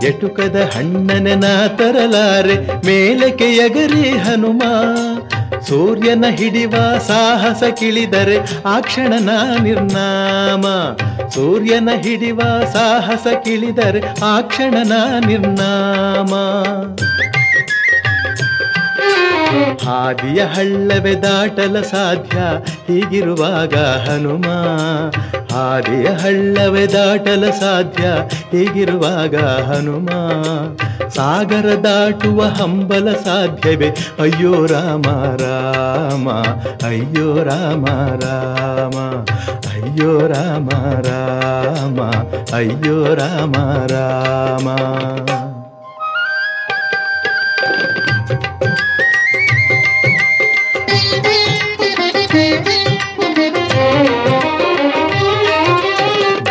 ಎಟುಕದ 0.03 0.55
ಹಣ್ಣನೆ 0.75 1.35
ನಾ 1.35 1.67
ತರಲಾರೆ, 1.67 2.55
ಮೇಲಕ್ಕೆ 2.85 3.45
ಎಗರಿ 3.45 4.09
ಹನುಮ. 4.09 4.61
ಸೂರ್ಯನ 5.59 6.25
ಹಿಡಿವ 6.29 6.71
ಸಾಹಸ 7.07 7.63
ಕಿಳಿದರೆ 7.63 8.37
ಆ 8.65 8.79
ಕ್ಷಣನ 8.79 9.29
ನಿರ್ನಾಮ. 9.63 10.61
ಸೂರ್ಯನ 11.27 11.89
ಹಿಡಿವ 12.01 12.39
ಸಾಹಸ 12.73 13.27
ಕಿಳಿದರೆ 13.43 14.03
ಆ 14.23 14.41
ಕ್ಷಣನ 14.41 14.91
ನಿರ್ನಾಮ. 15.27 16.33
ಹಾದಿಯ 19.61 20.43
ಹಳ್ಳವೆ 20.43 21.21
ದಾಟಲ 21.21 21.81
ಸಾಧ್ಯ 21.81 22.37
ಹೀಗಿರುವಾಗ 22.93 23.75
ಹನುಮ. 23.75 24.45
ಹಾದಿಯ 25.55 26.05
ಹಳ್ಳವೆ 26.05 26.87
ದಾಟಲ 26.87 27.49
ಸಾಧ್ಯ 27.49 28.03
ಹೀಗಿರುವಾಗ 28.57 29.35
ಹನುಮ. 29.35 30.09
ಸಾಗರ 31.07 31.65
ದಾಟುವ 31.83 32.43
ಹಂಬಲ 32.43 33.13
ಸಾಧ್ಯವೇ. 33.13 33.95
ಅಯ್ಯೋ 34.19 34.65
ರಾಮ 34.65 35.35
ರಾಮ, 35.35 36.29
ಅಯ್ಯೋ 36.87 37.43
ರಾಮ 37.43 37.85
ರಾಮ, 38.19 38.97
ಅಯ್ಯೋ 39.73 40.27
ರಾಮ 40.27 40.69
ರಾಮ, 41.01 42.01
ಅಯ್ಯೋ 42.55 43.15
ರಾಮ 43.15 43.53
ರಾಮ. 43.87 44.69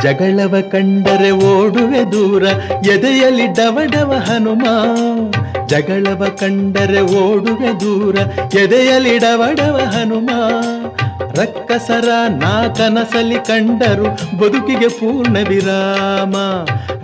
ಜಗಳವ 0.02 0.54
ಕಂಡರೆ 0.72 1.30
ಓಡುವೆ 1.30 2.12
ದೂರ, 2.12 2.42
ಎದೆಯಲ್ಲಿ 2.90 3.46
ಡವಡವ 3.46 4.12
ಹನುಮ. 4.26 4.62
ಜಗಳವ 5.66 6.26
ಕಂಡರೆ 6.40 7.00
ಓಡುವೆ 7.00 7.80
ದೂರ, 7.80 8.18
ಎದೆಯಲ್ಲಿ 8.58 9.18
ಡವಡವ 9.18 9.80
ಹನುಮ. 9.92 10.30
ರಕ್ಕಸರ 11.40 12.08
ನಾ 12.28 12.68
ಕನಸಲಿ 12.68 13.34
ಕಂಡರು 13.34 14.04
ಬದುಕಿಗೆ 14.38 14.88
ಪೂರ್ಣ 14.88 15.36
ವಿರಾಮ. 15.48 16.36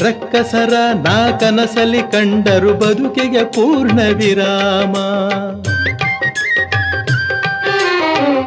ರಕ್ಕಸರ 0.06 0.72
ನಾ 0.94 1.36
ಕನಸಲಿ 1.36 2.02
ಕಂಡರು 2.02 2.74
ಬದುಕಿಗೆ 2.74 3.44
ಪೂರ್ಣ 3.44 4.00
ವಿರಾಮ. 4.00 4.94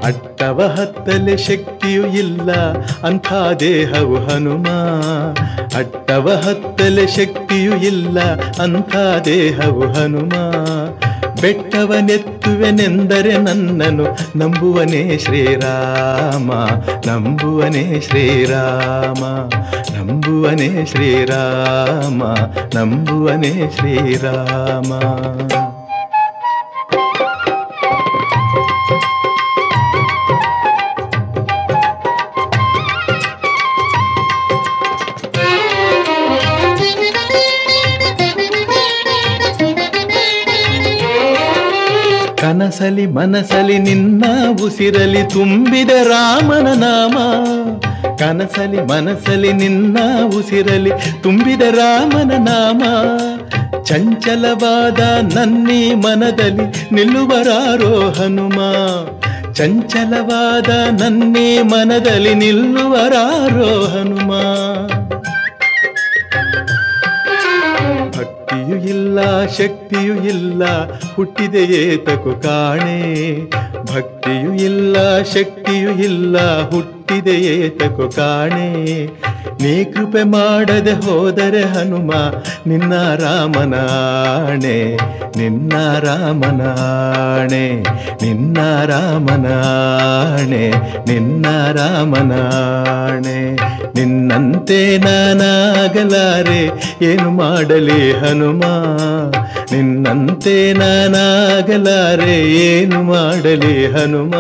ಅಟ್ಟವ 0.04 0.76
ಹತ್ತಲೆ 0.78 1.38
ಶಕ್ತಿಯು 1.38 2.08
ಇಲ್ಲ, 2.08 2.52
ಅಂಥ 3.04 3.34
ದೇಹವು 3.60 4.16
ಹನುಮ. 4.16 4.68
ಅಟ್ಟವ 5.78 6.42
ಹತ್ತಲೆ 6.46 7.08
ಶಕ್ತಿಯು 7.08 7.76
ಇಲ್ಲ, 7.76 8.20
ಅಂಥ 8.64 8.96
ದೇಹವು 9.26 9.94
ಹನುಮ. 9.94 10.34
ಬೆಟ್ಟವನೆತ್ತುವೆನೆಂದರೆ 11.42 13.38
ನನ್ನನು 13.38 14.06
ನಂಬುವನೇ 14.36 15.18
ಶ್ರೀರಾಮ 15.18 16.52
ನಂಬುವನೇ 17.08 18.02
ಶ್ರೀರಾಮ 18.02 19.24
ನಂಬುವನೇ 19.96 20.86
ಶ್ರೀರಾಮ 20.86 22.24
ನಂಬುವನೇ 22.78 23.54
ಶ್ರೀರಾಮ. 23.78 24.92
ಕನಸಲಿ 42.52 43.08
ಮನಸಲಿ 43.08 43.78
ನಿನ್ನ 43.78 44.24
ಉಸಿರಲಿ 44.64 45.24
ತುಂಬಿದ 45.24 45.90
ರಾಮನ 45.90 46.68
ನಾಮ. 46.68 47.18
ಕನಸಲಿ 48.16 48.86
ಮನಸಲಿ 48.86 49.54
ನಿನ್ನ 49.54 49.98
ಉಸಿರಲಿ 50.38 50.90
ತುಂಬಿದ 51.24 51.62
ರಾಮನ 51.62 52.32
ನಾಮ. 52.50 52.84
ಚಂಚಲವಾದ 53.84 55.00
ನನ್ನಿ 55.38 55.94
ಮನದಲ್ಲಿ 55.94 56.94
ನಿಲ್ಲುವರಾರೋ 56.94 58.10
ಹನುಮ. 58.12 58.60
ಚಂಚಲವಾದ 59.54 60.70
ನನ್ನಿ 61.02 61.62
ಮನದಲ್ಲಿ 61.62 62.34
ನಿಲ್ಲುವರಾರೋ 62.34 63.86
ಹನುಮ. 63.86 64.32
ಭಕ್ತಿಯೂ 68.52 68.78
ಇಲ್ಲ 68.84 69.48
ಶಕ್ತಿಯು 69.48 70.16
ಇಲ್ಲ 70.24 70.64
ಹುಟ್ಟಿದೆಯೇ 71.16 71.98
ತಕು 71.98 72.32
ಕಾಣೆ. 72.42 72.98
ಭಕ್ತಿಯು 73.94 74.54
ಇಲ್ಲ 74.54 74.96
ಶಕ್ತಿಯು 75.24 75.92
ಇಲ್ಲ 76.00 76.36
ಹುಟ್ಟಿದೆಯೇ 77.12 77.70
ತಕೋ 77.70 78.08
ಕಾಣೆ. 78.08 78.68
ನೀ 79.62 79.84
ಕೃಪೆ 79.84 80.24
ಮಾಡದೆ 80.24 80.94
ಹೋದರೆ 80.94 81.62
ಹನುಮ, 81.62 82.12
ನಿನ್ನ 82.68 82.94
ರಾಮನಾಣೆ 83.16 84.78
ನಿನ್ನ 85.38 85.74
ರಾಮನಾಣೆ 86.00 87.66
ನಿನ್ನ 88.22 88.58
ರಾಮನಾಣೆ 88.86 90.64
ನಿನ್ನ 91.08 91.46
ರಾಮನಾಣೆ. 91.72 93.40
ನಿನ್ನಂತೆ 93.96 94.98
ನಾನಾಗಲಾರೆ, 94.98 96.62
ಏನು 97.02 97.30
ಮಾಡಲಿ 97.32 98.02
ಹನುಮ? 98.12 98.64
ನಿನ್ನಂತೆ 99.72 100.74
ನಾನಾಗಲಾರೆ, 100.74 102.36
ಏನು 102.68 103.04
ಮಾಡಲಿ 103.04 103.76
ಹನುಮ? 103.92 104.36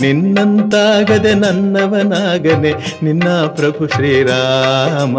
ನಿನ್ನಂತಾಗದೆ 0.00 1.34
ನನ್ನವನಾಗನೆ 1.34 2.72
ನಿನ್ನ 3.02 3.28
ಪ್ರಭು 3.28 3.86
ಶ್ರೀರಾಮ, 3.86 5.18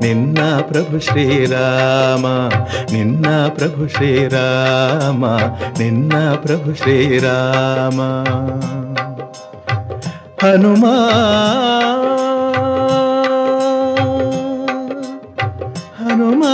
ನಿನ್ನ 0.00 0.38
ಪ್ರಭು 0.60 0.98
ಶ್ರೀರಾಮ, 0.98 2.26
ನಿನ್ನ 2.92 3.26
ಪ್ರಭು 3.48 3.88
ಶ್ರೀರಾಮ, 3.88 5.36
ನಿನ್ನ 5.78 6.12
ಪ್ರಭು 6.34 6.74
ಶ್ರೀರಾಮ. 6.74 8.00
ಹನುಮ 10.42 10.86
ಹನುಮ 15.98 16.44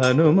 ಹನುಮ. 0.00 0.40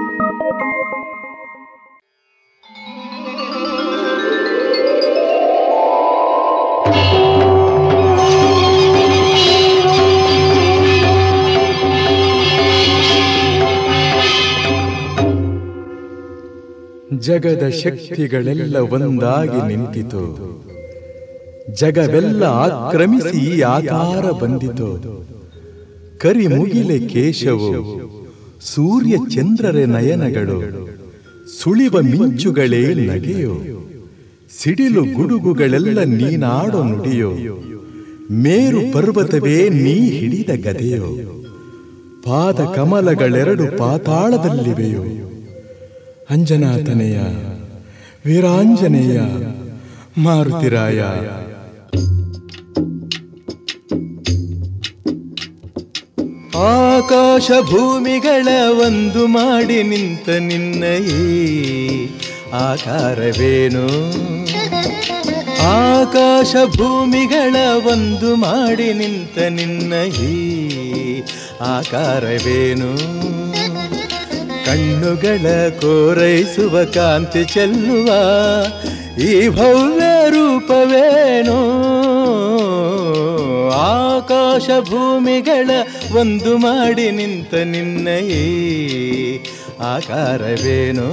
ಜಗದ 17.25 17.63
ಶಕ್ತಿಗಳೆಲ್ಲ 17.83 18.75
ಒಂದಾಗಿ 18.95 19.59
ನಿಂತಿತು. 19.69 20.23
ಜಗವೆಲ್ಲ 21.79 22.43
ಆಕ್ರಮಿಸಿ 22.43 23.61
ಆಕಾರ 23.61 24.23
ಬಂದಿತು. 24.31 24.89
ಕರಿ 26.17 26.47
ಮುಗಿಲೆ 26.47 26.97
ಕೇಶವು, 27.13 27.71
ಸೂರ್ಯ 28.73 29.15
ಚಂದ್ರರ 29.35 29.77
ನಯನಗಳು, 29.95 30.59
ಸುಳಿವ 31.57 31.95
ಮಿಂಚುಗಳೇ 32.01 32.83
ನಗೆಯೋ, 33.09 33.55
ಸಿಡಿಲು 34.57 35.03
ಗುಡುಗುಗಳೆಲ್ಲ 35.17 35.99
ನೀನಾಡೋ 36.19 36.81
ನುಡಿಯೋ, 36.83 37.31
ಮೇರು 38.43 38.81
ಪರ್ವತವೇ 38.93 39.57
ನೀ 39.83 39.95
ಹಿಡಿದ 40.17 40.51
ಗದೆಯೋ 40.65 41.09
ಪಾದ 42.25 42.59
ಕಮಲಗಳೆರಡು 42.75 43.65
ಪಾತಾಳದಲ್ಲಿವೆಯೋ. 43.77 45.03
ಅಂಜನಾತನೆಯ, 46.31 47.19
ವೀರಾಂಜನೇಯ, 48.25 49.21
ಮಾರುತಿರಾಯ. 50.17 51.01
ಆಕಾಶ 56.57 57.51
ಭೂಮಿಗಳ 57.61 58.47
ಒಂದು 58.69 59.27
ಮಾಡಿ 59.27 59.83
ನಿಂತ 59.83 60.29
ನಿನ್ನ 60.29 60.83
ಈ 60.83 62.07
ಆಕಾರವೇನು? 62.53 63.87
ಆಕಾಶ 65.63 66.55
ಭೂಮಿಗಳ 66.77 67.55
ಒಂದು 67.87 68.35
ಮಾಡಿ 68.35 68.93
ನಿಂತ 68.93 69.39
ನಿನ್ನ 69.39 69.93
ಈ 70.03 71.21
ಆಕಾರವೇನು? 71.61 73.21
ಕಣ್ಣುಗಳ 74.65 75.69
ಕೋರೈಸುವ 75.69 76.83
ಕಾಂತಿ 76.83 77.45
ಚೆಲ್ಲುವ 77.45 78.09
ಈ 79.19 79.47
ಭವ್ಯ 79.47 80.29
ರೂಪವೇನು? 80.29 81.59
ಆಕಾಶ 83.71 84.69
ಭೂಮಿಗಳ 84.79 85.69
ಒಂದು 86.15 86.57
ಮಾಡಿ 86.57 87.11
ನಿಂತ 87.11 87.53
ನಿನ್ನ 87.53 88.07
ಈ 88.07 88.43
ಆಕಾರವೇನು? 89.79 91.11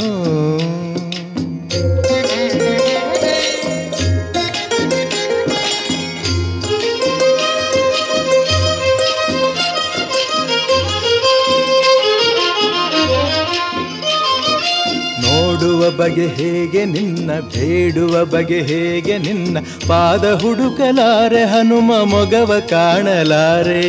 ಬಗೆ 15.91 16.27
ಹೇಗೆ 16.27 16.85
ನಿನ್ನ 16.85 17.31
ಬೇಡುವ 17.41 18.25
ಬಗೆ 18.25 18.63
ಹೇಗೆ 18.63 19.19
ನಿನ್ನ 19.19 19.59
ಪಾದ 19.87 20.25
ಹುಡುಕಲಾರೆ 20.25 21.45
ಹನುಮ 21.45 21.93
ಮೊಗವ 22.05 22.61
ಕಾಣಲಾರೆ. 22.69 23.83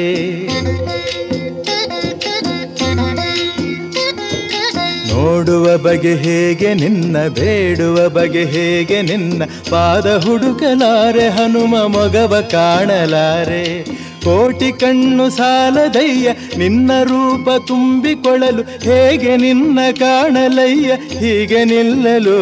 ನೋಡುವ 5.20 5.78
ಬಗೆ 5.78 6.16
ಹೇಗೆ 6.16 6.74
ನಿನ್ನ, 6.74 7.18
ಬೇಡುವ 7.28 8.10
ಬಗೆ 8.10 8.46
ಹೇಗೆ 8.46 9.02
ನಿನ್ನ, 9.02 9.44
ಪಾದ 9.70 10.08
ಹುಡುಕಲಾರೆ, 10.26 11.30
ಹನುಮ 11.30 11.76
ಮೊಗವ 11.78 12.42
ಕಾಣಲಾರೆ. 12.52 13.84
ಕೋಟಿ 14.24 14.72
ಕಣ್ಣು 14.72 15.30
ಸಾಲದಯ್ಯ, 15.30 16.30
ನಿನ್ನ 16.58 16.92
ರೂಪ 17.04 17.50
ತುಂಬಿಕೊಳ್ಳಲು 17.68 18.62
ಹೇಗೆ 18.62 19.38
ನಿನ್ನ 19.38 19.80
ಕಾಣಲಯ್ಯ, 20.00 21.20
ಹೀಗೆ 21.20 21.66
ನಿಲ್ಲಲು 21.66 22.40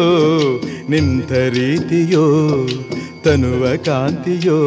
ನಿಂತ 0.90 1.32
ರೀತಿಯೋ, 1.32 2.26
ತನುವ 3.24 3.76
ಕಾಂತಿಯೋ 3.76 4.60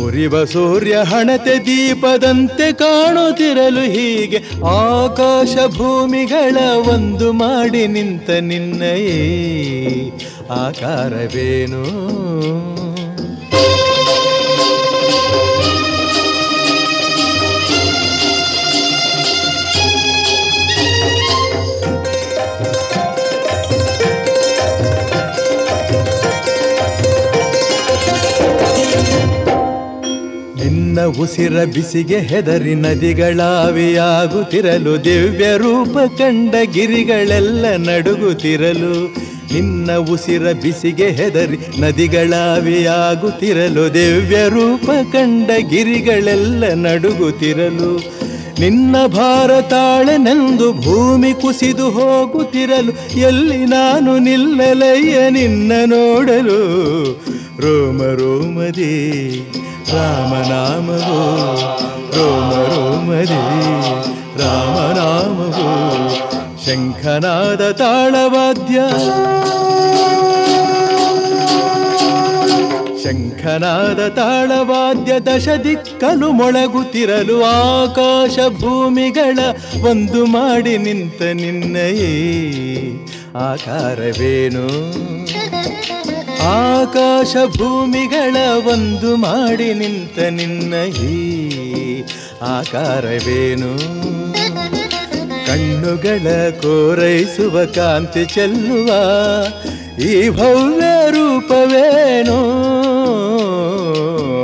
ಉರಿವ 0.00 0.44
ಸೂರ್ಯ 0.44 0.96
ಹಣತೆ 0.96 1.58
ದೀಪದಂತೆ 1.58 2.72
ಕಾಣುತ್ತಿರಲು 2.72 3.80
ಹೀಗೆ 3.80 4.42
ಆಕಾಶ 4.66 5.56
ಭೂಮಿಗಳ 5.66 6.56
ಒಂದು 6.88 7.32
ಮಾಡಿ 7.32 7.86
ನಿಂತ 7.86 8.30
ನಿನ್ನಯೇ 8.30 9.16
ಆಕಾರವೇನು? 10.50 11.84
ನಿನ್ನ 30.96 31.20
ಉಸಿರ 31.20 31.64
ಬಿಸಿಗೆ 31.64 32.18
ಹೆದರಿ 32.18 32.74
ನದಿಗಳಾವಿಯಾಗುತ್ತಿರಲು 32.74 35.04
ದಿವ್ಯ 35.04 35.56
ರೂಪ 35.56 35.98
ಕಂಡ 36.18 36.54
ಗಿರಿಗಳೆಲ್ಲ 36.72 37.76
ನಡುಗುತ್ತಿರಲು. 37.76 39.14
ನಿನ್ನ 39.54 39.92
ಉಸಿರ 39.92 40.52
ಬಿಸಿಗೆ 40.52 41.08
ಹೆದರಿ 41.08 41.80
ನದಿಗಳಾವಿಯಾಗುತ್ತಿರಲು 41.80 43.94
ದಿವ್ಯ 43.94 44.48
ರೂಪ 44.48 44.90
ಕಂಡ 45.12 45.50
ಗಿರಿಗಳೆಲ್ಲ 45.70 46.74
ನಡುಗುತ್ತಿರಲು. 46.74 48.04
ನಿನ್ನ 48.60 48.96
ಭಾರತಾಳನೆಂದು 49.06 50.72
ಭೂಮಿ 50.72 51.32
ಕುಸಿದು 51.32 51.90
ಹೋಗುತ್ತಿರಲು, 51.90 53.18
ಎಲ್ಲಿ 53.18 53.66
ನಾನು 53.66 54.18
ನಿಲ್ಲಲಯ್ಯ 54.18 55.30
ನಿನ್ನ 55.30 55.72
ನೋಡಲು. 55.84 56.62
ರೋಮ 57.60 58.02
ರೋಮದಿ. 58.02 59.42
ರಾಮನಾಮವೋ, 59.92 61.20
ರೋಮ 62.16 62.50
ರೋಮದಿ, 62.50 63.68
ರಾಮನಾಮವೋ, 64.42 65.70
ಶಂಖನಾದ 66.66 67.70
ತಾಳವಾದ್ಯ. 67.70 68.80
ಶಂಖನಾದ 73.04 74.08
ತಾಳವಾದ್ಯ 74.08 75.20
ದಶ 75.20 75.48
ದಿಕ್ಕಲು 75.48 76.32
ಮೊಳಗುತ್ತಿರಲು 76.32 77.44
ಆಕಾಶ 77.44 78.38
ಭೂಮಿಗಳ 78.60 79.38
ಒಂದು 79.88 80.26
ಮಾಡಿ 80.26 80.78
ನಿಂತ 80.78 81.22
ನಿನ್ನಯೇ. 81.22 82.26
ಆಕಾರವೇನು? 83.36 84.96
ಆಕಾಶ 86.46 87.36
ಭೂಮಿಗಳ 87.58 88.36
ಒಂದು 88.68 89.16
ಮಾಡಿ 89.16 89.74
ನಿಂತ 89.74 90.18
ನಿನ್ನ 90.18 90.74
ಈ 90.84 92.02
ಆಕಾರವೇನು? 92.42 93.78
ಕಣ್ಣುಗಳ 95.46 96.50
ಕೋರೈಸುವ 96.50 97.64
ಕಾಂತಿ 97.64 98.24
ಚೆಲ್ಲುವ 98.24 98.90
ಈ 100.00 100.28
ಭವ್ಯ 100.28 101.10
ರೂಪವೇನು? 101.10 102.38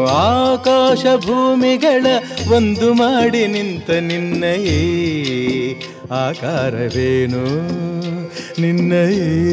ಆಕಾಶ 0.08 1.06
ಭೂಮಿಗಳ 1.26 2.06
ಒಂದು 2.52 2.94
ಮಾಡಿ 2.94 3.46
ನಿಂತ 3.46 3.90
ನಿನ್ನ 3.90 4.44
ಈ 4.44 5.74
ಆಕಾರವೇನು? 6.10 7.72
ನಿನ್ನ 8.60 8.92
ಈ 9.10 9.52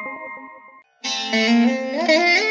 ಆ 1.03 2.50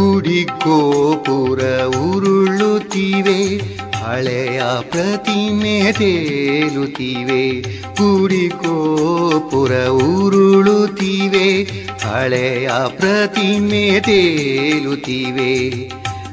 ಗುಡಿ 0.00 0.44
ಗೋಪುರ 0.44 1.60
ಉರುಳುತ್ತಿವೆ, 1.96 3.56
ಹಳೆಯ 4.04 4.62
ಪ್ರತಿಮೆ 4.80 5.92
ತೇಲುತ್ತಿವೆ. 5.92 7.60
ಗುಡಿ 7.82 8.48
ಗೋಪುರ 8.48 9.88
ಉರುಳುತ್ತಿವೆ, 9.88 11.62
ಹಳೆಯ 12.08 12.70
ಪ್ರತಿಮೆ 12.96 14.00
ತೇಲುತ್ತಿವೆ. 14.00 15.88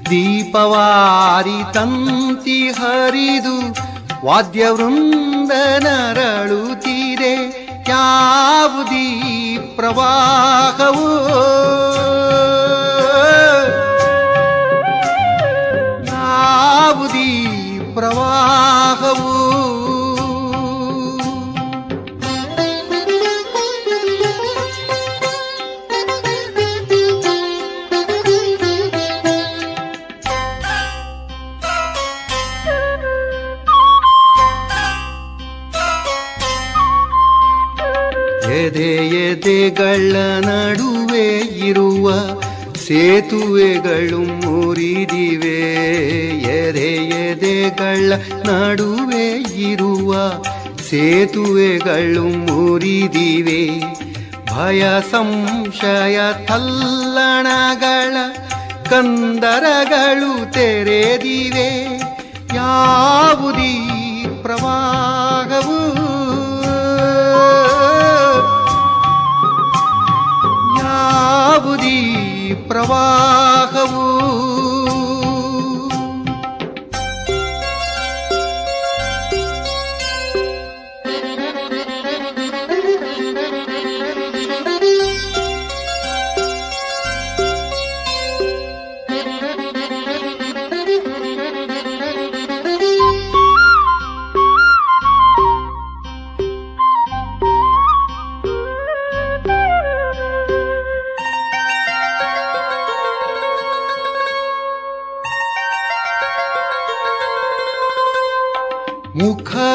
ದೀಪವಾರಿ 0.09 1.73
ತಂತಿ 1.73 2.67
ಹರಿದು 2.67 3.75
ವಾದ್ಯವೃಂದ 4.25 5.51
ನರಳುತ್ತಿದೆ 5.83 7.33
ಯಾವುದೀ 7.89 9.57
ಪ್ರವಾಹವು? 9.75 11.07
ಪ್ರವಾಹವು 17.97 19.33
ಎದೆ 38.57 38.91
ಎದೆಗಳ 39.21 40.13
ನಡುವೆ 40.45 41.27
ಇರುವ 41.67 42.05
ಸೇತುವೆಗಳು 42.87 44.19
ಮುರಿದಿವೆ, 44.19 45.61
ಎದೆ 46.39 46.93
ಎದೆಗಳ 47.09 48.13
ನಡುವೆ 48.45 49.29
ಇರುವ 49.61 50.15
ಸೇತುವೆಗಳು 50.89 52.23
ಮುರಿದಿವೆ. 52.23 53.79
ಭಯ 54.45 54.83
ಸಂಶಯ 55.11 56.19
ತಲ್ಲಣಗಳ 56.47 58.15
ಕಂದರಗಳು 58.89 60.51
ತೆರೆದಿವೆ. 60.51 62.01
ಯಾವುದೀ 62.55 63.75
ಪ್ರವಾಹವು 64.41 65.76
ಪ್ರವಾಹವು 72.77 74.03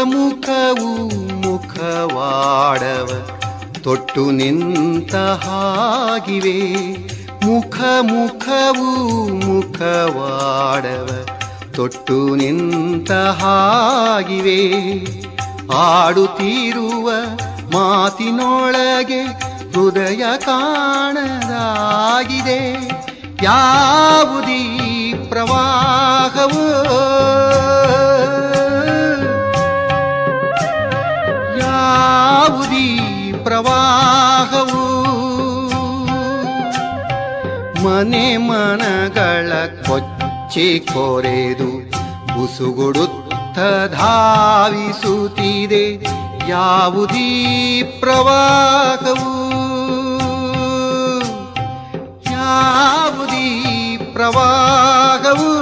ಮುಖವು 0.02 1.08
ಮುಖವಾಡವ, 1.40 3.26
ತೊಟ್ಟು 3.82 4.30
ನಿಂತ 4.30 5.14
ಹಾಗಿವೆ. 5.14 6.92
ಮುಖ 7.44 7.76
ಮುಖವು 8.00 8.90
ಮುಖವಾಡವ, 9.46 11.26
ತೊಟ್ಟು 11.72 12.34
ನಿಂತ 12.34 13.12
ಹಾಗಿವೆ. 13.12 14.62
ಆಡುತ್ತಿರುವ 15.74 17.10
ಮಾತಿನೊಳಗೆ 17.72 19.22
ಹೃದಯ 19.72 20.22
ಕಾಣದಾಗಿದೆ. 20.38 21.32
ಯಾವುದೀ 23.42 24.58
ಪ್ರವಾಹವು 25.28 26.82
ಪ್ರವಾಹವು 33.44 34.84
ಮನೆ 37.84 38.36
ಮನಗಳ 38.36 39.52
ಕೊಚ್ಚಿ 39.86 40.88
ಕೊರೆದು 40.94 41.70
ಉಸುಗುಡುತ್ತ 42.42 43.58
ಧಾವಿಸುತ್ತಿದೆ. 43.94 45.86
ಯಾವುದೀ 46.48 47.30
ಪ್ರವಾಹವು 47.82 49.32
ಯಾವುದೀ 52.32 53.48
ಪ್ರವಾಹವು 54.12 55.52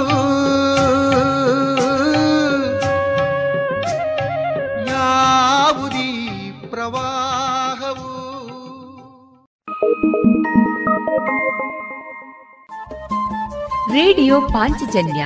ರೇಡಿಯೋ 13.91 14.41
ಪಾಂಚಜನ್ಯ 14.41 15.23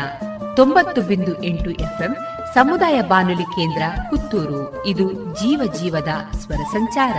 ತೊಂಬತ್ತು 0.55 1.01
ಬಿಂದು 1.01 1.43
ಎಂಟು 1.43 1.69
ಎಫ್ಎಂ 1.71 2.13
ಸಮುದಾಯ 2.53 3.01
ಬಾನುಲಿ 3.01 3.43
ಕೇಂದ್ರ 3.43 3.83
ಪುತ್ತೂರು 4.09 4.61
ಇದು 4.85 5.05
ಜೀವ 5.33 5.61
ಜೀವದ 5.79 6.13
ಸ್ವರ 6.37 6.63
ಸಂಚಾರ 6.71 7.17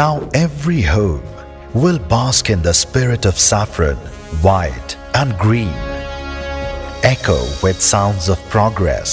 Now 0.00 0.14
every 0.34 0.82
home 0.82 1.26
will 1.74 1.98
bask 2.08 2.44
in 2.48 2.60
the 2.62 2.74
spirit 2.74 3.24
of 3.26 3.34
saffron, 3.40 3.98
white, 4.42 4.92
and 5.14 5.30
green. 5.38 5.74
Echo 7.04 7.40
with 7.62 7.80
sounds 7.84 8.28
of 8.28 8.38
progress 8.50 9.12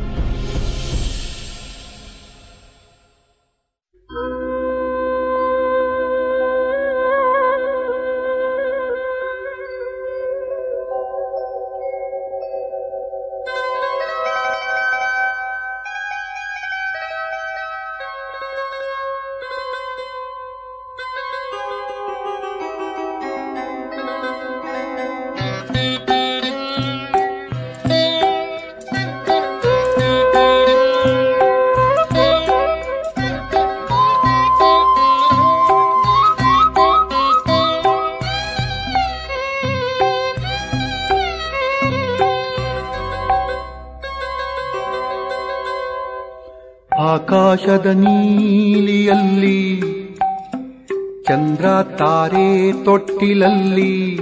ತೊಟ್ಟಿಲಲ್ಲಿ 53.21 54.19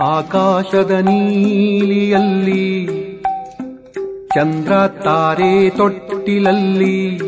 ಆಕಾಶದ 0.00 0.90
ನೀಲಿಯಲ್ಲಿ, 0.90 2.86
ಚಂದ್ರ 4.34 4.72
ತಾರೆ 4.86 5.70
ತೊಟ್ಟಿಲಲ್ಲಿ, 5.70 7.18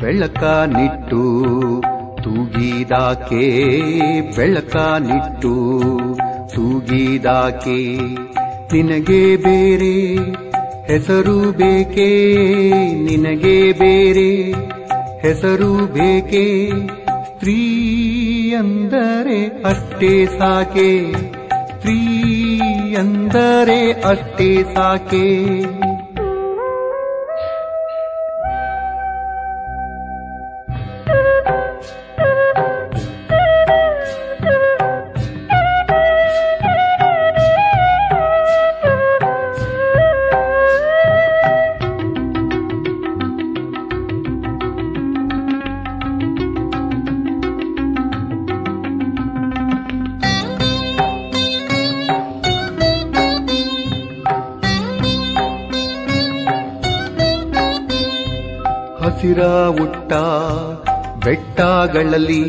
ಬೆಳಕ 0.00 0.42
ನಿಟ್ಟು 0.76 1.22
ತೂಗಿದಾಕೆ, 2.24 3.44
ಬೆಳಕ 4.36 4.76
ನಿಟ್ಟು 5.00 5.54
ತೂಗಿದಾಕೆ. 6.54 7.96
ನಿನಗೆ 8.72 9.36
ಬೇರೆ 9.36 10.14
ಹೆಸರು 10.92 11.52
ಬೇಕೇ? 11.52 12.10
ನಿನಗೆ 12.94 13.72
ಬೇರೆ 13.72 14.52
ಹೆಸರು 15.28 15.86
ಬೇಕೇ? 15.86 16.70
ಸ್ತ್ರೀ 17.24 17.62
ಅಂದರೆ 18.54 19.62
ಅಷ್ಟೇ 19.62 20.26
ಸಾಕೆ. 20.26 21.12
ಸ್ತ್ರೀ 21.68 22.60
ಅಂದರೆ 22.94 23.92
ಅಷ್ಟೇ 23.92 24.64
ಸಾಕೆ. 24.74 25.62
ಬೆಟ್ಟಗಳಲ್ಲಿ 61.86 62.44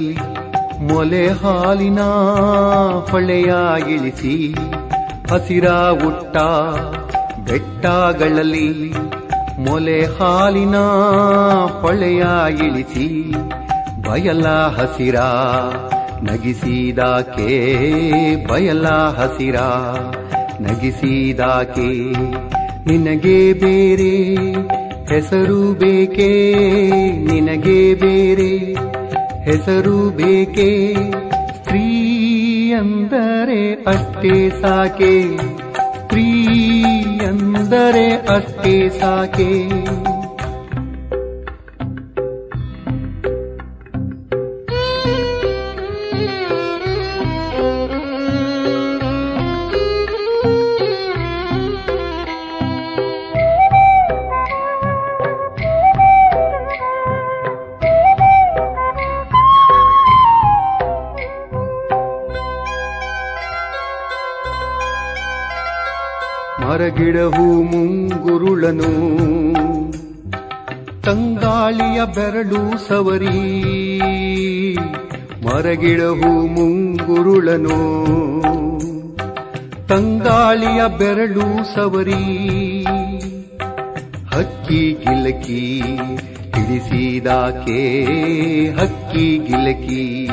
ಮೊಲೆ 0.82 1.26
ಹಾಲಿನ 1.32 2.02
ಹೊಳೆಯ 3.10 3.52
ಇಳಿಸಿ 3.94 4.34
ಹಸಿರ 5.32 5.68
ಉಟ್ಟ 6.08 6.38
ಬೆಟ್ಟಗಳಲ್ಲಿ 7.48 8.70
ಮೊಲೆ 9.66 10.00
ಹಾಲಿನ 10.18 10.78
ಹೊಳೆಯ 11.82 12.24
ಇಳಿಸಿ 12.68 13.08
ಬಯಲ 14.08 14.48
ಹಸಿರ 14.78 15.18
ನಗಿಸಿದಾಕೆ, 16.24 17.50
ಬಯಲ 18.50 18.88
ಹಸಿರ 19.18 19.58
ನಗಿಸಿದಾಕೆ, 20.62 21.90
ನಿನಗೆ 22.88 23.40
ಬೇರೆ 23.54 24.14
ಹೆಸರು 25.12 25.62
ಬೇಕೇ, 25.74 26.32
ನಿನಗೆ 27.26 27.80
ಬೇರೆ 27.94 28.52
ಹೆಸರು 29.48 30.10
ಬೇಕೇ? 30.10 30.94
ಸ್ತ್ರೀ 31.56 31.86
ಅಂದರೆ 32.72 33.74
ಅಷ್ಟೇ 33.74 34.50
ಸಾಕೆ. 34.50 35.38
ಸ್ತ್ರೀ 35.98 36.44
ಅಂದರೆ 37.26 38.12
ಅಷ್ಟೇ 38.12 38.90
ಸಾಕೆ. 38.90 39.70
ಮರಗಿಡಹೂ 75.78 76.48
ಮುಂಗುರುಳನು. 76.48 77.78
ತಂಗಾಳಿಯ 79.88 80.82
ಬೆರಳು 80.98 81.76
ಸವರಿ. 81.76 82.84
ಹಕ್ಕಿ 84.28 84.94
ಗಿಲಕಿ 84.94 85.82
ಹಿಡಿಸಿದಾಕೆ, 86.56 88.04
ಹಕ್ಕಿ 88.72 89.38
ಗಿಲಕಿ 89.38 90.30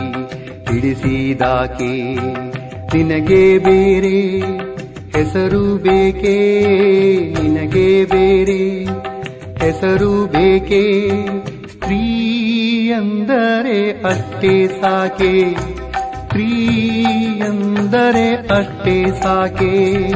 ಹಿಡಿಸಿದಾಕೆ. 0.70 2.14
ನಿನಗೆ 2.96 3.58
ಬೇರೆ 3.58 4.40
ಹೆಸರು 5.18 5.76
ಬೇಕೇ? 5.76 6.38
ನಿನಗೆ 7.42 8.04
ಬೇರೆ 8.04 8.84
ಹೆಸರು 9.64 10.26
ಬೇಕೇ? 10.26 11.00
ಸ್ತ್ರೀ 11.72 12.23
ಅಂದರೆ 12.94 14.02
ಅಷ್ಟೇ 14.02 14.68
ಸಾಕೆ. 14.68 15.54
ಪ್ರೀ 16.28 16.50
ಎಂದರೆ 17.38 18.34
ಅಷ್ಟೇ 18.34 19.04
ಸಾಕೆ. 19.22 20.10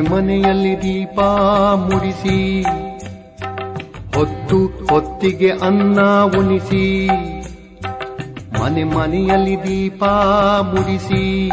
ಮನೆ 0.00 0.08
ಮನೆಯಲ್ಲಿ 0.08 0.82
ದೀಪ 0.82 1.20
ಮುಡಿಸಿ, 1.76 2.62
ಹೊತ್ತು 4.16 4.66
ಹೊತ್ತಿಗೆ 4.66 5.50
ಅನ್ನ 5.50 6.00
ಉಣಿಸಿ, 6.38 7.08
ಮನೆ 8.60 8.84
ಮನೆಯಲ್ಲಿ 8.84 9.56
ದೀಪ 9.56 10.04
ಮುಡಿಸಿ, 10.62 11.48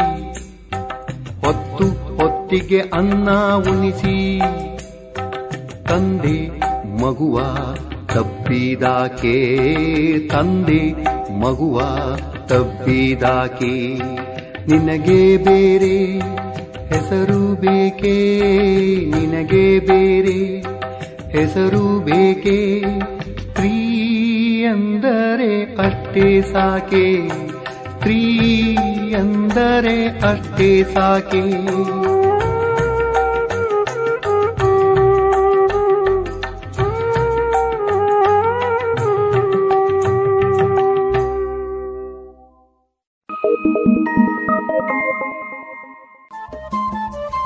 ಹೊತ್ತು 1.46 2.16
ಹೊತ್ತಿಗೆ 2.16 2.80
ಅನ್ನ 2.80 3.30
ಉಣಿಸಿ, 3.56 4.40
ತಂದೆ 5.88 6.48
ಮಗುವ 7.02 7.40
ತಬ್ಬಿದಾಕೆ, 8.14 9.56
ತಂದೆ 10.28 10.92
ಮಗುವ 11.40 11.80
ತಬ್ಬಿದಾಕೆ, 12.46 13.98
ನಿನಗೆ 14.68 15.36
ಬೇರೆ 15.36 16.20
ಹೆಸರು 16.94 17.54
ಬೇಕೇ 17.54 18.38
ನಿನಗೆ 19.06 19.78
ಬೇರೆ 19.78 20.60
ಹೆಸರು 21.38 22.04
ಬೇಕೆ? 22.04 22.80
ಸ್ತ್ರೀ 23.40 23.72
ಎಂದರೆ 24.62 25.62
ಅಷ್ಟೇ 25.64 26.42
ಸಾಕೆ? 26.42 27.28
ಸ್ತ್ರೀ 27.68 28.22
ಎಂದರೆ 29.10 30.06
ಅಷ್ಟೇ 30.06 30.84
ಸಾಕೆ? 30.84 31.42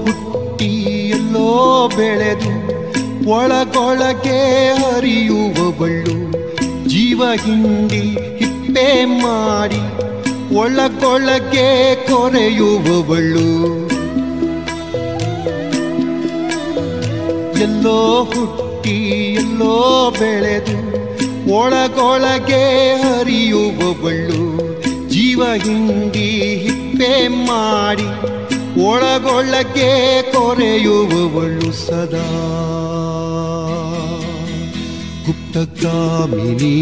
ಹುಟ್ಟಿ 0.00 0.70
ಎಲ್ಲೋ 1.10 1.48
ಬೆಳೆದು 1.96 2.52
ಒಳಗೊಳಗೆ 3.30 4.40
ಹರಿಯುವವಳು 4.80 6.16
ಜೀವ 6.92 7.22
ಹಿಂಡಿ 7.44 8.02
ಹಿಪ್ಪೆ 8.40 8.88
ಮಾಡಿ 9.22 9.82
ಒಳಗೊಳಗೆ 10.56 11.68
ಕೊರೆಯುವವಳು 12.08 13.48
ಎಲ್ಲೋ 17.64 18.00
ಹುಟ್ಟಿ 18.30 18.96
ಎಲ್ಲೋ 19.34 19.76
ಬೆಳೆದು 20.18 20.76
ಒಳಗೊಳಗೆ 21.54 22.62
ಹರಿಯುವವಳು 23.02 24.42
ಜೀವ 25.08 25.42
ಹಿಂಡಿ 25.64 26.28
ಹಿಪ್ಪೆ 26.64 27.12
ಮಾಡಿ 27.46 28.08
ಒಳಗೊಳಗೆ 28.86 30.22
ಕೊರೆಯುವವಳು 30.22 31.72
ಸದಾ. 31.72 32.26
ಗುಪ್ತಗಾಮಿನಿ 35.26 36.76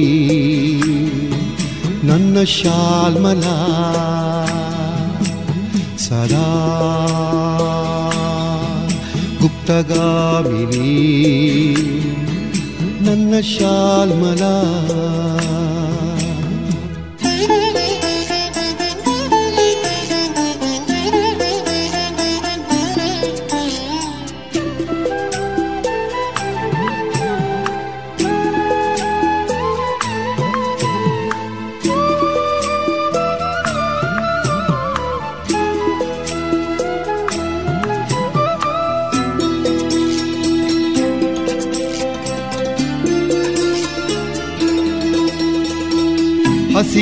ನನ್ನ 2.04 2.42
ಶಾಲ್ಮಲ 2.44 3.42
ಸದಾ. 5.96 6.48
ಗುಪ್ತಗಾಮಿನಿ 9.40 10.92
ನನ್ನ 13.06 13.40
ಶಾಲ್ಮಲ 13.40 14.42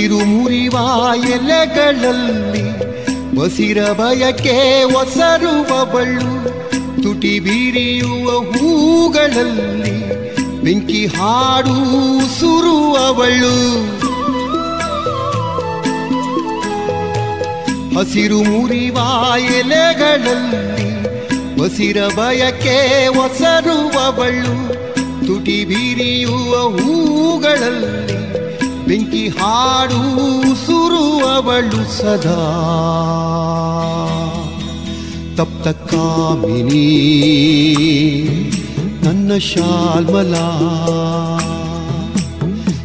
ಹಸಿರು 0.00 0.18
ಮುರಿವ 0.24 0.76
ಎಲೆಗಳಲ್ಲಿ 1.30 2.62
ಬಸಿರ 3.36 3.80
ಬಯಕೆ 3.92 4.54
ಒಸರುವವಳು, 5.00 6.28
ತುಟಿ 7.02 7.32
ಬೀರಿಯುವ 7.40 8.28
ಹೂಗಳಲ್ಲಿ 8.52 9.96
ಬೆಂಕಿ 10.64 11.02
ಹಾಡು 11.06 11.76
ಸುರುವವಳು. 12.38 13.52
ಹಸಿರು 17.96 18.40
ಮುರಿವ 18.50 18.96
ಎಲೆಗಳಲ್ಲಿ 19.58 20.88
ಬಸಿರ 21.60 22.00
ಬಯಕೆ 22.18 22.78
ಒಸರುವವಳು, 23.24 24.56
ತುಟಿ 25.26 25.60
ಬೀರಿಯುವ 25.64 26.54
ಹೂಗಳಲ್ಲಿ 26.78 28.19
ಬೆಂಕಿ 28.90 29.28
ಹಾಡು 29.28 30.56
ಸುರುವವಳು 30.66 31.98
ಸದಾ. 31.98 32.40
ತಪ್ತ 35.36 35.68
ಕಾಮಿನಿ 35.68 36.86
ನನ್ನ 39.04 39.38
ಶಾಲ್ಮಲ 39.38 40.34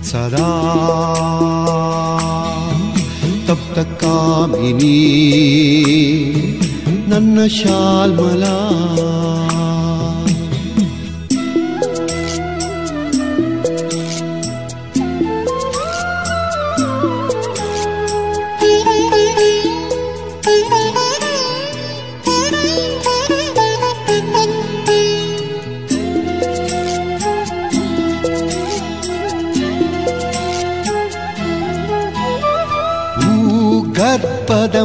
ಸದಾ. 0.02 0.52
ತಪ್ತ 3.48 4.04
ಕಾಮಿನಿ 4.04 4.98
ನನ್ನ 7.08 7.40
ಶಾಲ್ಮಲ. 7.48 8.44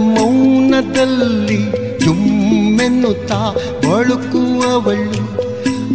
ಮೌನದಲ್ಲಿ 0.00 1.62
ಜುಮ್ಮೆನ್ನುತ್ತಾ 1.98 3.54
ಬಳುಕುವವಳು. 3.84 5.40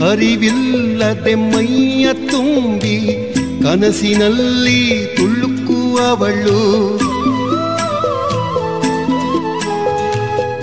ಅರಿವಿಲ್ಲದೆ 0.10 1.36
ಮೈಯ 1.36 2.14
ತುಂಬಿ 2.14 3.34
ಕನಸಿನಲ್ಲಿ 3.64 5.06
ತುಳುಕುವವಳು. 5.18 6.98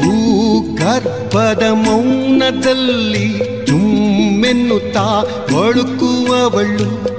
ಹೂ 0.03 0.61
ಗರ್ಭದ 0.77 1.63
ಮೌನದಲ್ಲಿ 1.73 3.29
ಜುಮ್ಮೆನ್ನುತ್ತಾ 3.67 5.25
ಬಳುಕುವವಳು. 5.53 7.13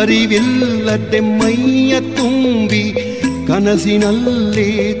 ಅರಿವಿಲ್ಲದೆ 0.00 1.20
ಮೈಯ 1.20 2.00
ತುಂಬಿ 2.00 3.14
ಕನಸಿನಲ್ಲಿ 3.46 4.92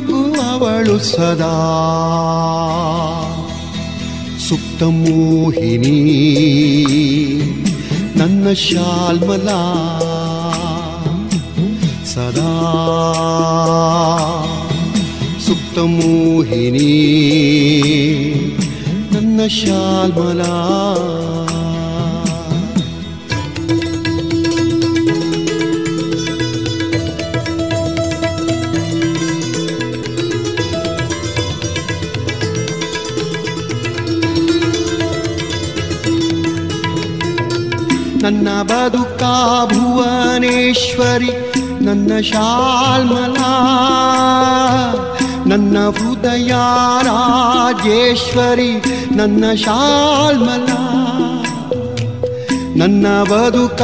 ತುಳುಕುವವಳು 0.00 0.98
ಸದಾ. 0.98 1.54
ಸುಪ್ತ 4.48 4.82
ಮೋಹಿನಿ 4.82 5.90
ನನ್ನ 8.16 8.52
ಶಾಲ್ಮಲ 8.52 9.48
ಸದಾ. 12.04 12.50
ಸುಪ್ತ 15.46 15.78
ಮೋಹಿನಿ 15.78 16.92
ನನ್ನ 19.12 19.40
ಶಾಲ್ಮಲ. 19.46 20.42
ನನ್ನ 38.40 38.62
ಬದುಕ 38.62 39.22
ಭುವನೇಶ್ವರಿ, 39.72 41.54
ನನ್ನ 41.84 42.20
ಶಾಲ್ಮಲಾ, 42.20 43.50
ನನ್ನ 45.46 45.78
ಹೃದಯ 45.88 46.52
ರಾಜೇಶ್ವರಿ, 47.02 48.84
ನನ್ನ 49.16 49.44
ಶಾಲ್ಮಲಾ. 49.54 50.78
ನನ್ನ 52.76 53.06
ಬದುಕ 53.22 53.82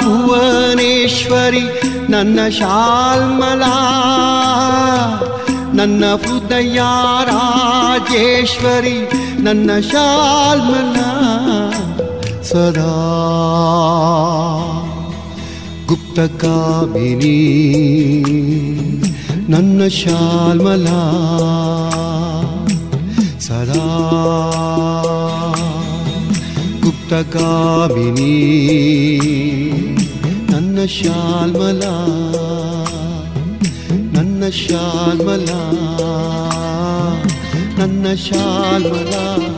ಭುವನೇಶ್ವರಿ, 0.00 1.82
ನನ್ನ 2.10 2.40
ಶಾಲ್ಮಲಾ. 2.48 3.76
ನನ್ನ 5.74 6.04
ಹೃದಯ 6.14 6.80
ರಾಜೇಶ್ವರಿ, 7.24 9.10
ನನ್ನ 9.38 9.70
ಶಾಲ್ಮಲಾ. 9.92 11.47
ಸದಾ 12.48 12.92
ಗುಪ್ತಕಾಮಿನಿ 15.86 17.36
ನನ್ನ 19.48 19.88
ಶಾಲ್ಮಲ. 19.88 20.86
ಸದಾ 23.38 23.84
ಗುಪ್ತಗಾಮಿನಿ 26.82 28.32
ನನ್ನ 30.50 30.84
ಶಾಲ್ಮಲ. 30.84 31.82
ನನ್ನ 34.12 34.48
ಶಾಲ್ಮಲ 34.48 35.48
ನನ್ನ 37.78 38.14
ಶಾಲ್ಮಲಾ. 38.14 39.57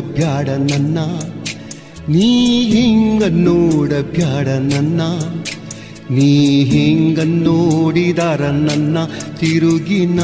ಬ್ಯಾಡ 0.00 0.48
ನನ್ನ. 0.48 0.98
ನೀ 2.08 2.62
ಹಿಂಗ 2.62 3.22
ನೋಡ 3.30 3.92
ಬ್ಯಾಡ 3.92 4.48
ನನ್ನ. 4.48 5.00
ನೀ 6.10 6.64
ಹಿಂಗ 6.64 7.18
ನೋಡಿದಾರ 7.24 8.40
ನನ್ನ. 8.40 8.98
ತಿರುಗಿನ 9.36 10.20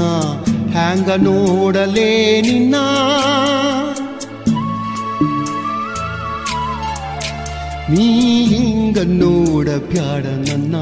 ಹ್ಯಾಂಗ 0.72 1.08
ನೋಡಲೇ 1.08 2.40
ನಿನ್ನ. 2.40 2.74
ನೀ 7.90 8.44
ಹಿಂಗ 8.44 8.98
ನೋಡ 8.98 9.68
ಬ್ಯಾಡ 9.68 10.26
ನನ್ನ. 10.26 10.74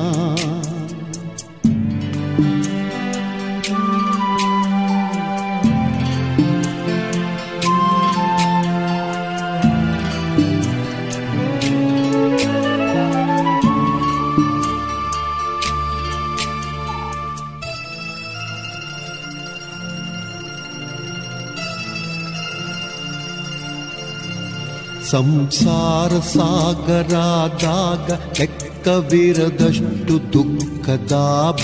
ಸಂಸಾರ 25.12 26.18
ಸಾಗರಾದಾಗ 26.18 28.10
ಲೆಕ್ಕವಿರದಷ್ಟು 28.40 30.32
ದುಃಖದ 30.32 31.12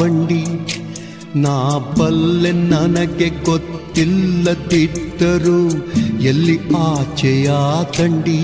ಬಂಡಿ. 0.01 0.45
ನಾ 1.37 1.79
ಬಲ್ಲೆ 1.99 2.53
ನನಗೆ 2.53 3.45
ಗೊತ್ತಿಲ್ಲದಿದ್ದರೂ 3.45 5.85
ಎಲ್ಲಿ 6.21 6.77
ಆಚೆಯ 6.77 7.51
ತಂಡಿ. 7.99 8.41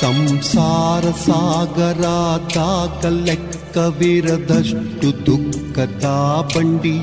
ಸಂಸಾರ 0.00 1.04
ಸಾಗರಾದಾಗ 1.26 3.06
ಲೆಕ್ಕವಿರದಷ್ಟು 3.06 5.26
ದುಃಖದ 5.26 6.04
ಬಂಡಿ. 6.56 7.00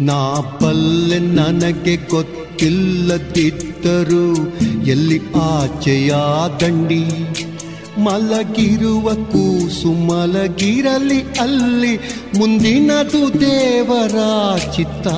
ನಾ 0.00 0.42
ಬಲ್ಲೆ 0.62 1.18
ನನಗೆ 1.18 1.96
ಗೊತ್ತಿಲ್ಲದಿದ್ದರು 1.96 4.50
ಎಲ್ಲಿ 4.86 5.20
ಆಚೆಯ 5.34 6.14
ದಂಡಿ 6.60 7.04
ಮಲಗಿರುವ 7.98 9.14
ಕೂಸು 9.14 9.92
ಮಲಗಿರಲಿ 9.92 11.22
ಅಲ್ಲಿ 11.22 12.00
ಮುಂದಿನದು 12.38 13.40
ದೇವರ 13.40 14.18
ಚಿತ್ತ. 14.76 15.08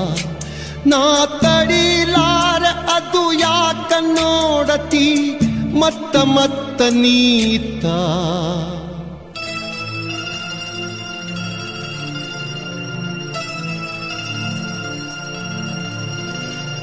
ನಾ 0.86 1.26
ತಡಿಲಾರ 1.26 2.94
ಅದು 2.94 3.32
ಯಾಕ 3.32 3.92
ನೋಡತಿ? 4.00 5.38
ಮತ್ತ 5.80 6.16
ಮತ್ತ 6.16 6.82
ನೀತ. 6.82 7.84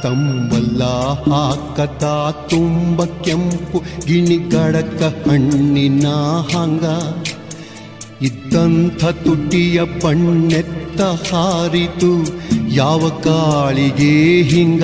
ತಂಬಲ್ಲ, 0.03 0.83
ಹಾಕತ 1.27 2.03
ತುಂಬ 2.51 3.03
ಕೆಂಪು 3.25 3.77
ಗಿಣಿಗಡಕ 4.07 5.01
ಹಣ್ಣಿನ 5.25 6.07
ಹಂಗ. 6.51 6.85
ಇದ್ದಂಥ 8.27 9.03
ತುಟಿಯ 9.23 9.79
ಪಣ್ಣೆತ್ತ 10.01 11.01
ಹಾರಿತು 11.29 12.11
ಯಾವ 12.75 13.01
ಕಾಳಿಗೆ 13.25 14.13
ಹಿಂಗ. 14.51 14.83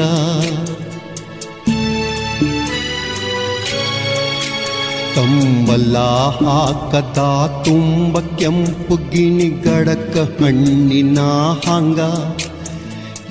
ತಂಬಲ್ಲ, 5.15 5.97
ಹಾಕತ 6.41 7.19
ತುಂಬ 7.67 8.19
ಕೆಂಪು 8.41 8.95
ಗಿಣಿಗಡಕ 9.13 10.17
ಹಣ್ಣಿನ 10.37 11.19
ಹಂಗ. 11.67 11.99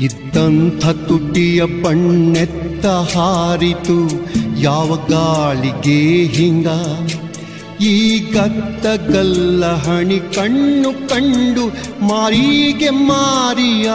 ಇದ್ದಂಥ 0.01 0.87
ತುಟಿಯ 0.87 1.65
ಬಣ್ಣೆತ್ತ 1.65 2.87
ಹಾರಿತು, 2.87 4.27
ಯಾವ 4.61 4.97
ಗಾಳಿಗೆ 5.11 6.25
ಹಿಂಗ? 6.25 6.67
ಈ 7.81 8.19
ಗತ್ತಗಲ್ಲ 8.19 9.75
ಹಣಿ 9.75 10.19
ಕಣ್ಣು 10.19 11.09
ಕಂಡು 11.09 11.67
ಮಾರಿಗೆ 12.07 12.91
ಮಾರಿಯ 12.91 13.91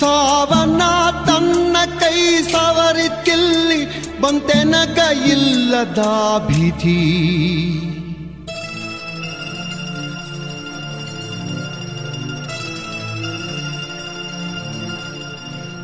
ಸಾವನ 0.00 0.82
ತನ್ನ 1.26 1.76
ಕೈ 2.00 2.42
ಸವರಿತಿಲ್ಲಿ 2.52 3.80
ಬಂತೆನಗ 4.20 4.98
ಇಲ್ಲದ 5.26 5.98
ಭೀತಿ. 6.46 7.00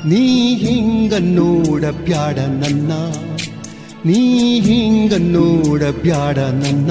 ನೀ 0.06 0.54
ಹಿಂಗ 0.54 1.12
ನೋಡ 1.18 1.84
ಬ್ಯಾಡ 1.84 2.38
ನನ್ನ. 2.38 2.92
ನೀ 4.06 4.20
ಹಿಂಗ 4.60 5.12
ನೋಡ 5.18 5.82
ಬ್ಯಾಡ 5.82 6.38
ನನ್ನ. 6.38 6.90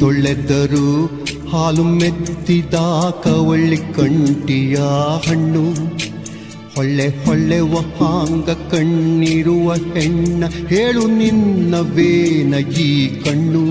ತೊಳೆದರು. 0.00 1.06
ಹಾಲು 1.48 1.82
ಮೆತ್ತಿದ 1.82 2.74
ಕವಳ್ಳಿ 3.24 3.76
ಕಂಟಿಯ 3.76 4.76
ಹಣ್ಣು. 5.28 5.72
ಹೊಳ್ಳೆ 6.76 7.24
ಹೊಳ್ಳೆವ 7.24 7.74
ವಹಾಂಗ 7.74 8.50
ಕಣ್ಣಿರುವ 8.50 9.74
ಹೆಣ್ಣ. 9.74 10.44
ಹೇಳು 10.68 11.06
ನಿನ್ನವೇನ 11.06 12.54
ಈ 12.54 13.06
ಕಣ್ಣು. 13.08 13.64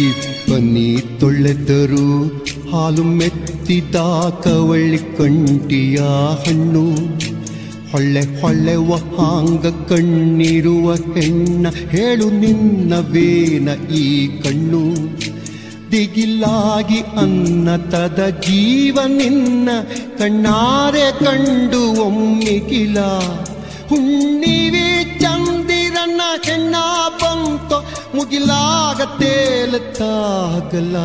ಇಪ್ಪನಿ 0.00 1.02
ತೊಳೆದರು. 1.20 2.26
ಹಾಲು 2.72 3.02
ಮೆತ್ತಿದ 3.02 3.96
ಕವಳ್ಳಿ 4.44 4.98
ಕಂಟಿಯ 4.98 5.96
ಹಣ್ಣು. 6.46 6.90
ಹೊಳ್ಳೆ 7.92 8.40
ಹೊಳ್ಳೆವ 8.40 8.90
ಹಾಂಗ 9.16 9.66
ಕಣ್ಣಿರುವ 9.88 10.94
ಹೆಣ್ಣ 10.94 11.66
ಹೇಳು 11.90 12.30
ನಿನ್ನವೇನ 12.30 13.68
ಈ 13.92 14.26
ಕಣ್ಣು. 14.42 14.82
ದಿಗಿಲಾಗಿ 15.92 17.00
ಅನ್ನತದ 17.16 18.28
ಜೀವ 18.28 18.98
ನಿನ್ನ 19.06 19.68
ಕಣ್ಣಾರೆ 20.18 21.24
ಕಂಡು 21.24 21.80
ಒಮ್ಮಿಗಿಲ 22.02 22.98
ಹುಣ್ಣಿವಿ 23.88 25.18
ಚಂದಿರನ 25.20 26.20
ಹೆಣ್ಣ 26.44 26.74
ಬಂತ 27.22 27.72
ಮುಗಿಲಾಗ 28.14 29.00
ತೇಲತ್ತಾಗಲ. 29.18 30.96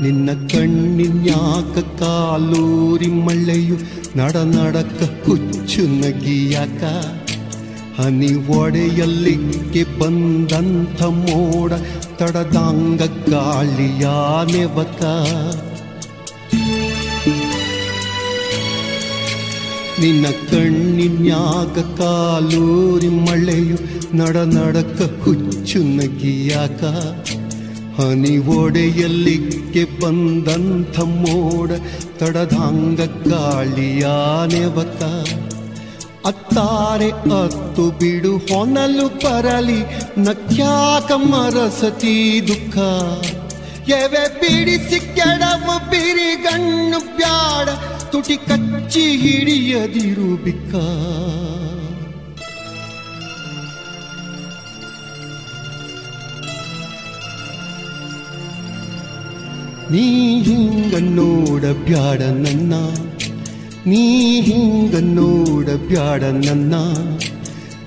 ನಿನ್ನ 0.00 0.30
ಕಣ್ಣಿನ್ಯಾಕ 0.52 1.78
ಕಾಲೂರಿ 1.98 3.06
ಮಳೆಯು 3.06 3.76
ನಡ 4.16 4.36
ನಡಕ 4.36 5.24
ಕುಚ್ಚು 5.26 5.82
ನಗಿಯಾಕ? 6.00 6.82
ಹನಿ 7.98 8.58
ಒಡೆಯಲ್ಲಿಕ್ಕೆ 8.58 9.82
ಬಂದಂಥ 9.98 11.02
ಮೋಡ 11.02 11.72
ತಡದಾಂಗ 12.18 13.02
ಗಾಳಿಯ 13.30 14.06
ನೆವಕ? 14.52 15.02
ನಿನ್ನ 20.00 20.26
ಕಣ್ಣಿನ್ಯಾಗ 20.50 21.78
ಕಾಲೂರಿ 21.98 23.08
ಮಳೆಯು 23.08 23.78
ನಡ 24.16 24.36
ನಡಕ 24.36 25.24
ಹುಚ್ಚು 25.24 25.78
ನಗಿಯಾಕ? 25.96 26.82
ಹನಿ 28.00 28.34
ಒಡೆಯಲ್ಲಿಕ್ಕೆ 28.56 29.82
ಬಂದಂಥ 30.00 30.96
ಮೋಡ 31.22 31.70
ತಡದಾಂಗ 32.18 33.00
ಗಾಳಿಯ 33.30 34.04
ನೆವಕ 34.52 35.00
ಅತ್ತಾರೆ 36.30 37.08
ಅತ್ತು 37.40 37.84
ಬಿಡು, 38.00 38.32
ಹೊನಲು 38.48 39.06
ಪರಲಿ 39.22 39.78
ನಕ್ಯಾಕ 40.26 41.10
ಮರಸತಿ 41.32 42.14
ದುಃಖ. 42.48 42.76
ಎವೆ 43.98 44.24
ಬಿಡಿಸಿ 44.40 44.98
ಕೆಡವು 45.16 45.76
ಬಿರಿಗಣ್ಣು 45.92 47.00
ಬ್ಯಾಡ, 47.18 47.68
ತುಟಿ 48.12 48.36
ಕಚ್ಚಿ 48.48 49.04
ಹಿಡಿಯದಿರು 49.22 50.30
ಬಿಕ್ಕ. 50.44 50.74
ನೀ 59.90 60.38
ಹಿಂಗ 60.42 60.94
ನೋಡ 61.00 61.64
ಬ್ಯಾಡ 61.64 62.22
ನನ್ನ. 62.22 62.74
ನೀ 63.86 64.40
ಹಿಂಗ 64.40 64.94
ನೋಡ 65.02 65.68
ಬ್ಯಾಡ 65.68 66.22
ನನ್ನ. 66.22 66.74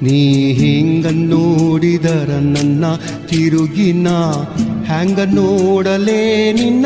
ನೀ 0.01 0.51
ಹಿಂಗ 0.53 1.05
ನೋಡಿದರ 1.11 2.29
ನನ್ನ 2.29 2.85
ತಿರುಗಿನ. 3.27 4.07
ಹ್ಯಾಂಗ 4.85 5.19
ನೋಡಲೇ 5.19 6.53
ನಿನ್ನ. 6.53 6.85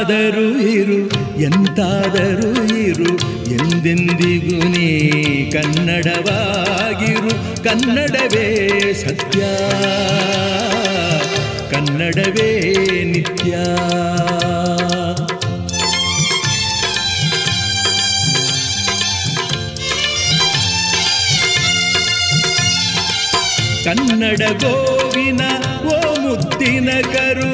ಎಲ್ಲಾದರೂ 0.00 0.60
ಇರು, 0.60 1.00
ಎಂತಾದರೂ 1.40 2.52
ಇರು, 2.76 3.12
ಎಂದೆಂದಿಗೂ 3.50 4.68
ನೀ 4.68 4.88
ಕನ್ನಡವಾಗಿರು. 5.50 7.32
ಕನ್ನಡವೇ 7.64 8.46
ಸತ್ಯ, 8.94 9.40
ಕನ್ನಡವೇ 11.70 12.50
ನಿತ್ಯ. 13.04 13.52
ಕನ್ನಡ 23.84 24.42
ಗೋವಿನ 24.62 25.40
ಓ 25.86 25.96
ಮುದ್ದಿನ 26.20 26.88
ಕರು 27.12 27.49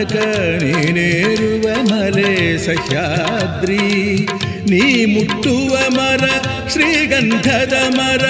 ನೀನೇರುವ 0.00 1.82
ಮಲೆ 1.82 2.58
ಸಹ್ಯಾದ್ರಿ, 2.58 3.86
ನೀ 4.70 5.04
ಮುಟ್ಟುವ 5.04 5.76
ಮರ, 5.88 6.24
ಶ್ರೀಗಂಧದ 6.68 7.72
ಮರ, 7.88 8.24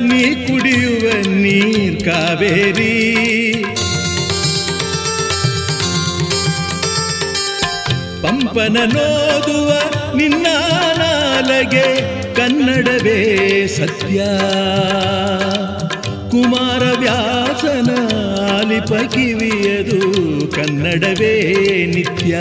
ನೀ 0.00 0.46
ಕುಡಿಯುವ 0.46 1.22
ನೀರ್ 1.26 2.04
ಕಾವೇರಿ. 2.04 3.14
ಪಂಪನ 8.22 8.76
ನೋದುವ 8.92 9.70
ನಿನ್ನ 10.16 10.46
ನಾಲಗೆ 10.98 11.86
ಕನ್ನಡವೇ 12.34 13.66
ಸತ್ಯ. 13.66 14.24
ಕುಮಾರವ್ಯಾಸನ 16.30 17.90
ಆಲಿಪ 18.64 18.84
ಕಿವಿಯದು 18.84 20.52
ಕನ್ನಡವೇ 20.52 21.86
ನಿತ್ಯ. 21.86 22.34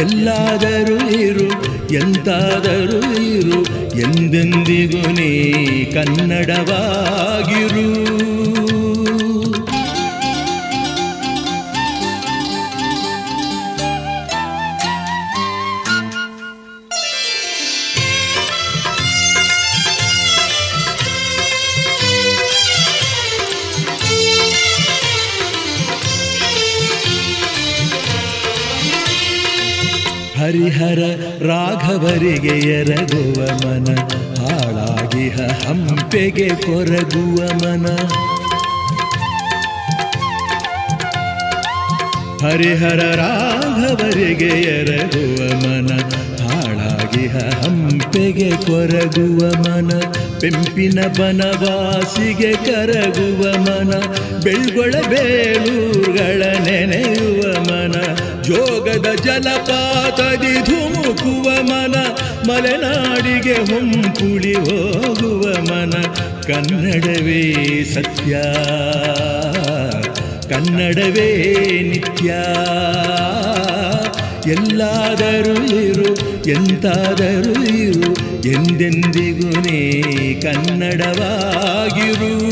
ಎಲ್ಲಾದರೂ 0.00 1.10
ಇರು 1.10 1.64
ಎಂತಾದರೂ 1.94 3.22
ಇರು 3.22 3.64
ಎಂದೆಂದಿಗೂ 3.98 5.10
ನೀ 5.10 5.84
ಕನ್ನಡವಾಗಿರು. 5.84 8.09
ಪೆಂಪಿನ 50.40 51.00
ಬನವಾಸಿಗೆ 51.06 52.52
ಕರಗುವ 52.52 53.52
ಮನ, 53.52 53.92
ಬೆಳ್ಗೊಳ 54.44 54.94
ಬೇಲೂರುಗಳ 55.08 56.42
ನೆನೆಯುವ 56.64 57.60
ಮನ, 57.62 57.92
ಜೋಗದ 58.42 59.14
ಜಲಪಾತದಿ 59.24 60.54
ಧುಮುಕುವ 60.64 61.62
ಮನ, 61.62 61.94
ಮಲೆನಾಡಿಗೆ 62.48 63.52
ಹೊಂಪುಳಿ 63.52 64.54
ಹೋಗುವ 64.54 65.52
ಮನ. 65.52 65.90
ಕನ್ನಡವೇ 66.42 67.84
ಸತ್ಯ, 67.84 68.32
ಕನ್ನಡವೇ 70.48 71.28
ನಿತ್ಯ. 71.82 72.30
ಎಲ್ಲಾದರೂ 74.48 75.64
ಇರು 75.64 76.48
ಎಂತಾದರೂ 76.48 77.62
ಇರು 77.62 78.48
ಎಂದೆಂದಿಗೂ 78.48 79.60
ನೀ 79.60 80.34
ಕನ್ನಡವಾಗಿರು. 80.34 82.50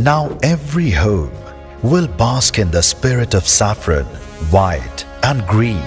Now 0.10 0.22
every 0.42 0.92
home 0.92 1.36
will 1.84 2.08
bask 2.08 2.58
in 2.58 2.70
the 2.72 2.82
spirit 2.82 3.34
of 3.34 3.48
saffron, 3.48 4.06
white, 4.50 5.06
and 5.24 5.46
green, 5.46 5.84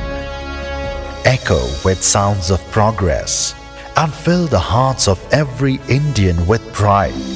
echo 1.25 1.63
with 1.85 2.03
sounds 2.03 2.51
of 2.51 2.61
progress, 2.71 3.55
and 3.97 4.13
fill 4.13 4.47
the 4.47 4.59
hearts 4.59 5.09
of 5.09 5.19
every 5.33 5.77
Indian 5.89 6.47
with 6.47 6.63
pride. 6.73 7.36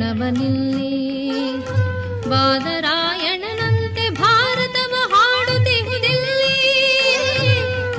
ರಾಮಾಯಣವನಿಲ್ಲಿ 0.00 0.92
ಬಾದರಾಯಣನಂತೆ 2.30 4.04
ಭಾರತವ 4.18 4.94
ಹಾಡುತ್ತಿಹುದಿಲ್ಲಿ 5.12 6.54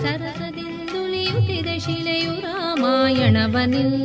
ಸರಸದಿಂದುಲಿಯುತ್ತಿದೆ 0.01 1.75
ಶಿಲೆಯು 1.79 2.34
ರಾಮಾಯಣವನಿಲ್ಲಿ 2.47 4.00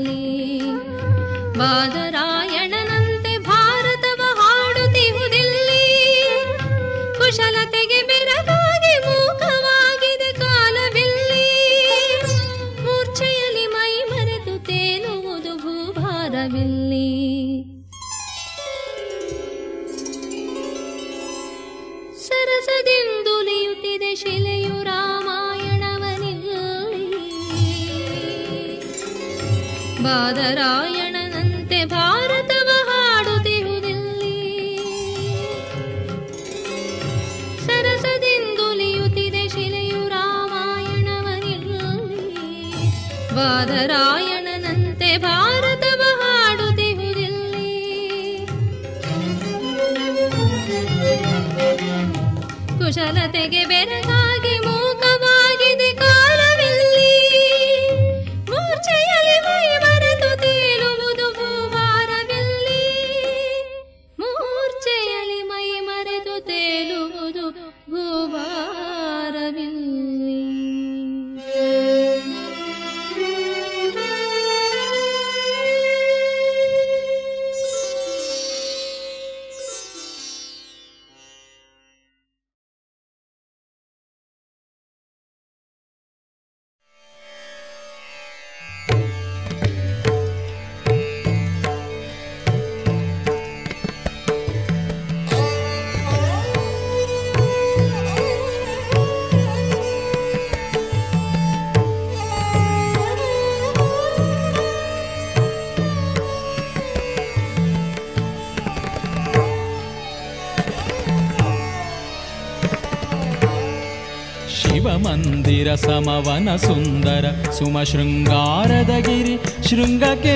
ಶಿವಮಂದಿರ 115.58 115.76
ಸಮವನ 115.76 116.56
ಸುಂದರ 116.56 117.52
ಸುಮ 117.52 117.84
ಶೃಂಗಾರದ 117.84 118.90
ಗಿರಿ 118.90 119.36
ಶೃಂಗಕ್ಕೆ 119.70 120.36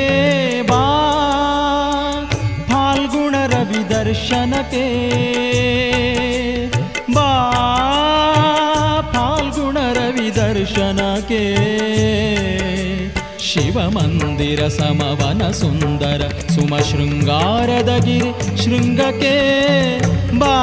ಬಾ. 0.68 0.82
ಫಾಲ್ಗುಣ 2.72 3.36
ರವಿ 3.48 3.90
ದರ್ಶನಕ್ಕೆ 3.90 4.86
ಬಾ. 7.14 7.28
ಫಾಲ್ಗುಣ 9.14 9.78
ರವಿ 9.94 10.36
ದರ್ಶನಕ್ಕೆ 10.36 11.44
ಶಿವಮಂದಿರ 13.40 14.68
ಸಮವನ 14.68 15.52
ಸುಂದರ 15.52 16.22
ಸುಮ 16.50 16.78
ಶೃಂಗಾರದ 16.80 18.04
ಗಿರಿ 18.06 18.64
ಶೃಂಗಕ್ಕೆ 18.64 19.38
ಬಾ. 20.40 20.58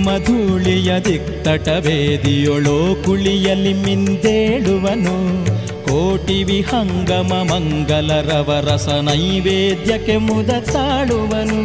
ಕುಂಕುಮಧೂಳಿಯ 0.00 0.90
ದಿಕ್ತಟವೇದಿಯೊಳೋ 1.04 2.76
ಕುಳಿಯಲ್ಲಿ 3.04 3.72
ಮಿಂದೇಳುವನು. 3.72 5.16
ಕೋಟಿ 5.84 6.44
ವಿಹಂಗಮ 6.44 7.32
ಮಂಗಲರವ 7.50 8.50
ರಸ 8.68 8.88
ನೈವೇದ್ಯಕ್ಕೆ 8.88 10.16
ಮುದ 10.16 10.50
ತಾಳುವನು 10.72 11.60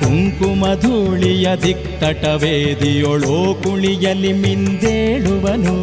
ಕುಂಕುಮಧೂಳಿಯ 0.00 1.48
ದಿಕ್ತಟವೇದಿಯೊಳೋ 1.62 3.36
ಕುಳಿಯಲ್ಲಿ 3.62 4.32
ಮಿಂದೇಳುವನು. 4.32 5.76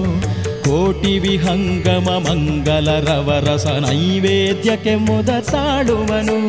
ಕೋಟಿ 0.63 1.19
ವಿಹಂಗಮ 1.19 2.09
ಮಂಗಲರವ 2.27 3.29
ರಸ 3.45 3.67
ನೈವೇದ್ಯಕ್ಕೆ 3.67 4.95
ಮುದ 4.95 5.29
ತಾಳುವನು 5.29 6.39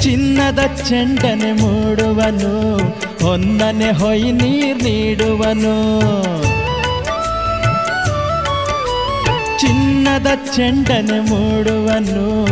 ಚಿನ್ನದ 0.00 0.58
ಚೆಂಡನೆ 0.88 1.52
ಮೂಡುವನು, 1.52 2.76
ಹೊನ್ನನೆ 3.24 3.90
ಹೊಯ್ 3.90 4.34
ನೀರ್ 4.34 4.82
ನೀಡುವನು. 4.84 6.00
ಚಿನ್ನದ 9.58 10.26
ಚೆಂಡನೆ 10.54 11.20
ಮೂಡುವನು, 11.20 12.44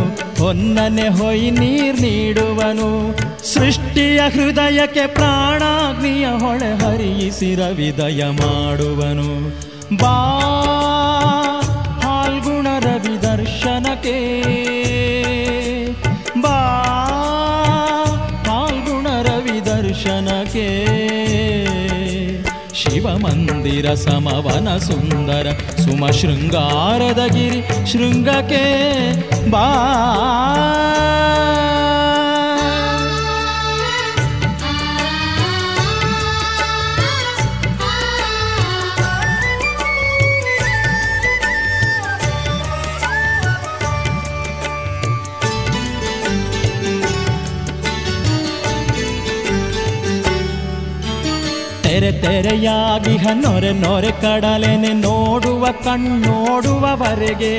ಹೊನ್ನನೆ 0.43 1.07
ಹೊಯ್ 1.07 1.53
ನೀರ್ 1.53 2.01
ನೀಡುವನು. 2.01 3.17
ಸೃಷ್ಟಿಯ 3.53 4.19
ಹೃದಯಕ್ಕೆ 4.19 5.07
ಪ್ರಾಣಾಗ್ನಿಯ 5.07 6.27
ಹೊಳೆ 6.27 6.77
ಹರಿಯಿಸಿ 6.77 7.55
ರವಿದಯ 7.55 8.23
ಮಾಡುವನು. 8.25 9.49
ಬಾ 9.97 10.17
ಹಾಲ್ಗುಣ 12.03 12.67
ರವಿ 12.79 13.21
ದರ್ಶನಕ್ಕೆ. 13.21 14.56
ಶಿವಮಂದಿರ 22.77 23.93
ಸಮವನ 23.93 24.77
ಸುಂದರ 24.77 25.47
ಸುಮ 25.83 26.09
ಶೃಂಗಾರದ 26.11 27.21
ಗಿರಿ 27.35 27.61
ಶೃಂಗಕ್ಕೆ 27.91 28.63
ಬಾ. 29.49 29.65
ತೆರೆ 51.97 52.09
ತೆರೆಯಾಗಿಹ 52.21 53.27
ನೊರೆ 53.33 53.69
ನೊರೆ 53.73 54.09
ಕಡಲೆನೆ 54.21 54.89
ನೋಡುವ 55.01 55.65
ಕಣ್ಣೋಡುವವರೆಗೆ 55.85 57.53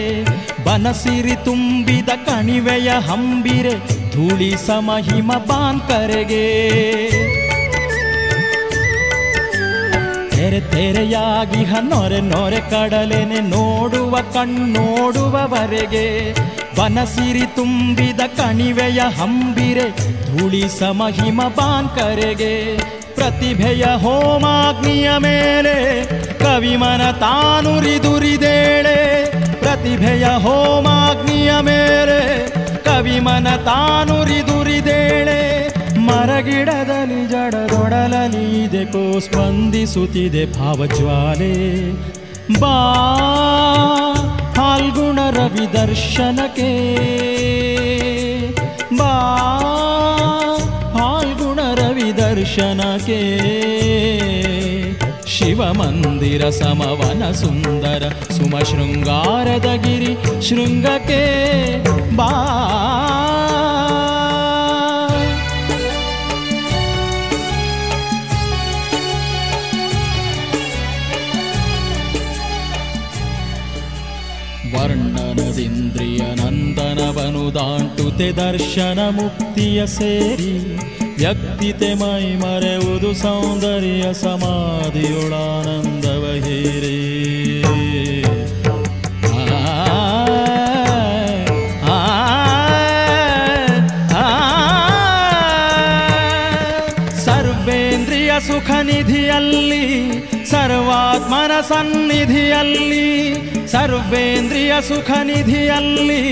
ಬನಸಿರಿ 0.65 1.35
ತುಂಬಿದ 1.44 2.10
ಕಣಿವೆಯ 2.27 2.90
ಹಂಬಿರೆ 3.09 3.73
ಧೂಳಿ 4.12 4.51
ಸಮಹಿಮ 4.66 5.31
ಬಾಂಕರೆಗೆ 5.47 6.44
ತೆರೆ 10.31 10.60
ತೆರೆಯಾಗಿಹ 10.70 11.73
ನೊರೆ 11.81 12.20
ನೊರೆ 12.28 12.60
ಕಡಲೆನೆ 12.70 13.40
ನೋಡುವ 13.48 14.15
ಕಣ್ಣೋಡುವವರೆಗೆ 14.32 16.06
ಬನಸಿರಿ 16.77 17.47
ತುಂಬಿದ 17.56 18.20
ಕಣಿವೆಯ 18.36 19.01
ಹಂಬಿರೆ 19.16 19.89
ಧೂಳಿ 20.28 20.62
ಸಮಹಿಮ 20.78 21.40
ಬಾಂಕರೆಗೆ 21.56 22.55
ಪ್ರತಿಭೆಯ 23.19 23.85
ಹೋಮಾಗ್ನಿಯ 23.85 25.11
ಮೇಲೆ 25.19 26.05
ಕವಿಮನ 26.39 27.11
ತಾನುರಿದುರಿದೇಳೆ 27.11 29.28
ಪ್ರತಿಭೆಯ 29.61 30.24
ಹೋಮಾಗ್ನಿಯ 30.24 31.53
ಮೇಲೆ 31.61 32.49
ಕವಿಮನ 32.85 33.57
ತಾನುರಿದುರಿದೇಳೆ 33.57 35.69
ಮರಗಿಡದಲ್ಲಿ 35.99 37.28
ಜಡದೊಡಲಲಿ 37.28 38.65
ಇದೆಕೋ 38.65 39.19
ಸ್ಪಂದಿಸುತ್ತಿದೆ 39.19 40.59
ಭಾವಜ್ವಾಲೆ. 40.59 41.90
ಬಾ 42.61 42.77
ಫಾಲ್ಗುಣ 44.57 45.19
ರವಿ 45.31 45.73
ದರ್ಶನಕ್ಕೆ 45.73 46.73
ಬಾ. 48.97 49.98
ರವಿ 52.28 53.30
ಶಿವ 55.26 55.62
ಶಿವಮಂದಿರ 55.62 56.48
ಸಮವನ 56.48 57.30
ಸುಂದರ 57.32 58.12
ಸುಮ 58.30 58.59
ಶೃಂಗಾರದ 58.59 59.64
ಗಿರಿ 59.64 60.42
ಶೃಂಗಕ್ಕೆ 60.48 61.22
ಬಾ. 62.16 62.28
ವರ್ಣನದಿಂದ್ರಿಯ 74.74 76.18
ನಂದನವನು 76.18 77.55
ದಾಂಟುತೆ 77.55 78.32
ದರ್ಶನ 78.32 78.98
ಮುಕ್ತಿಯ 79.10 79.86
ಸೇರಿ. 79.86 80.78
ವ್ಯಕ್ತಿತೆ 81.19 81.95
ಮೈ 81.95 82.36
ಮರೆಯುವುದು 82.36 83.15
ಸೌಂದರ್ಯ 83.15 84.12
ಆ, 91.86 91.97
ಆ, 94.15 94.24
ಸರ್ವೇಂದ್ರಿಯ 97.24 98.32
ಸುಖ 98.47 98.70
ನಿಧಿಯಲ್ಲಿ 98.82 99.85
ಸರ್ವಾತ್ಮನ 100.51 101.61
ಸನ್ನಿಧಿಯಲ್ಲಿ 101.69 103.07
ಸರ್ವೇಂದ್ರಿಯ 103.66 104.74
ಸುಖ 104.81 105.11
ನಿಧಿಯಲ್ಲಿ 105.24 106.23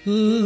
Mm. 0.09 0.38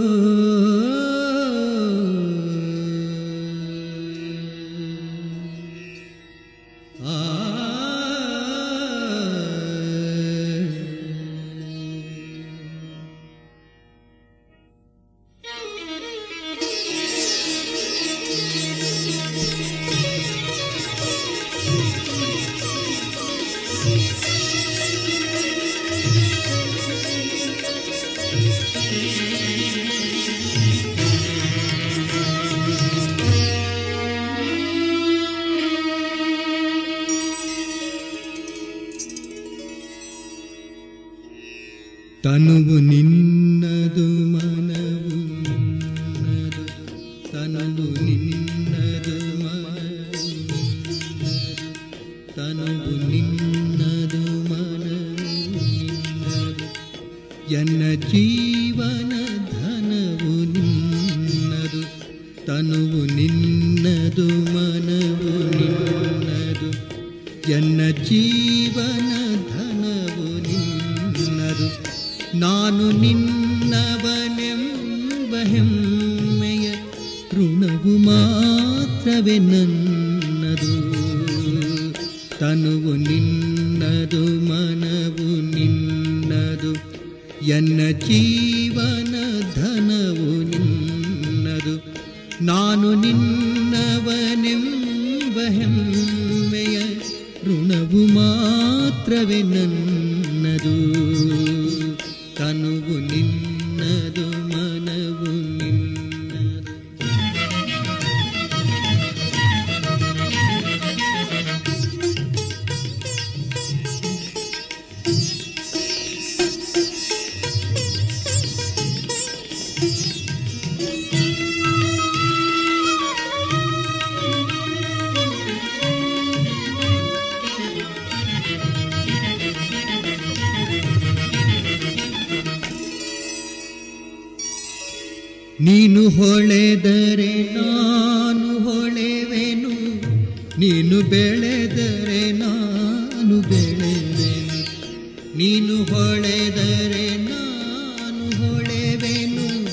ನೀನು 145.35 145.83
ಹೊಳೆದರೆ 145.83 147.17
ನಾನು 147.17 148.25
ಹೊಳೆವೆನು. 148.25 149.63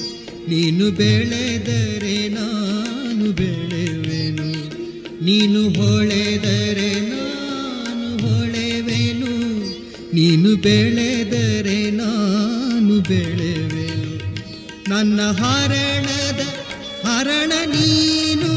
ನೀನು 0.48 0.90
ಬೆಳೆದರೆ 0.90 2.28
ನಾನು 2.28 3.32
ಬೆಳೆವೆನು. 3.32 4.68
ನೀನು 5.24 5.82
ಹೊಳೆದರೆ 5.82 7.00
ನಾನು 7.00 8.16
ಹೊಳೆವೆನು. 8.18 9.60
ನೀನು 10.14 10.56
ಬೆಳೆದರೆ 10.56 11.90
ನಾನು 11.90 13.00
ಬೆಳೆವೆನು. 13.00 14.18
ನನ್ನ 14.90 15.20
ಹರಣದ 15.20 16.40
ಹರಣ 17.06 17.52
ನೀನು. 17.66 18.54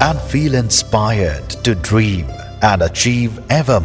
and 0.00 0.20
feel 0.20 0.54
inspired 0.54 1.48
to 1.64 1.74
dream 1.74 2.26
and 2.62 2.82
achieve 2.82 3.38
ever 3.50 3.80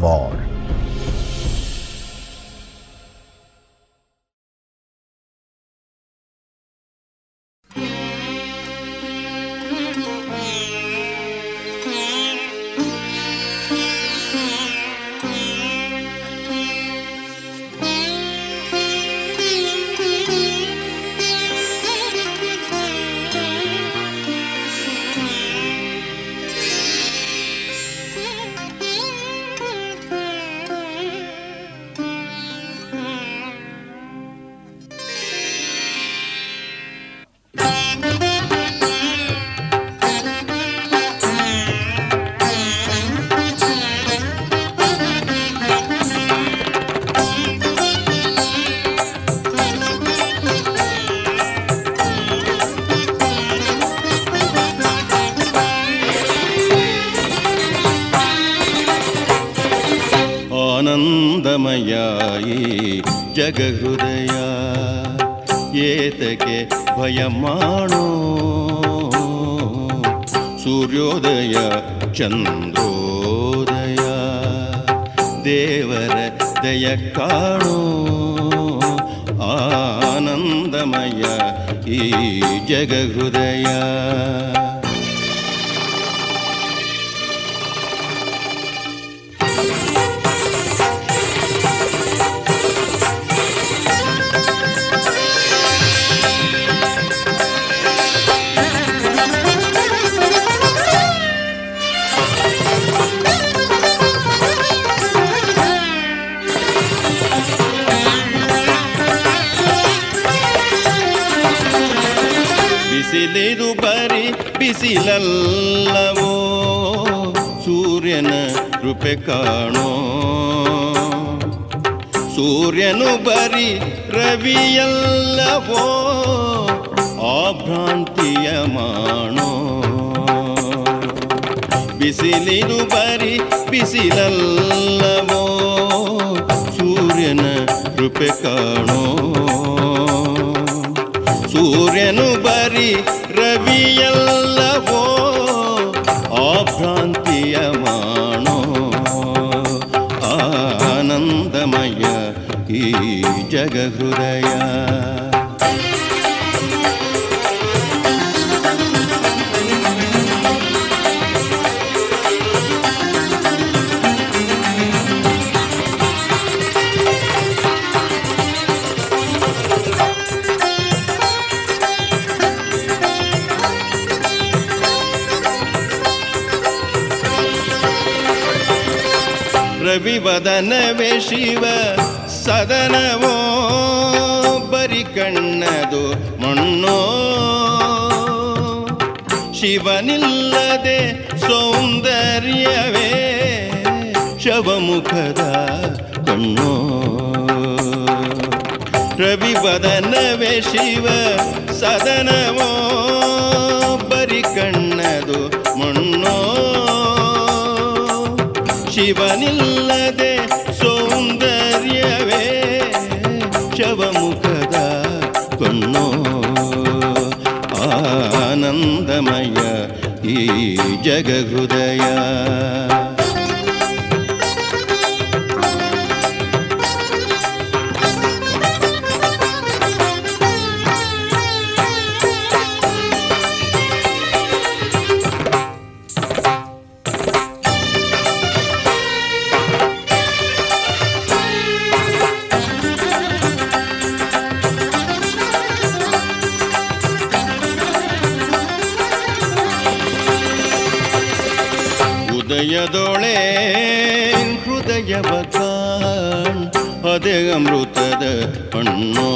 ಹಣ್ಣೋ 258.74 259.30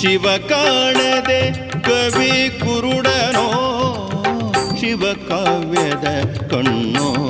Shiva 0.00 0.24
ಕಾಣದೆ 0.48 1.70
ಕವಿ 1.82 2.50
ಕುರುಡನೋ. 2.60 3.48
ಶಿವ 4.80 5.02
ಕಾವ್ಯದ 5.28 6.06
ಕಣ್ಣೋ. 6.50 7.23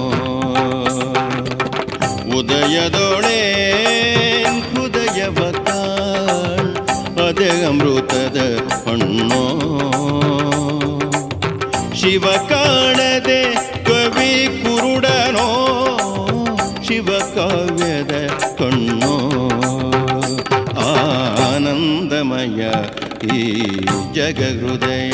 ಜಗಹೃದಯ 24.25 25.13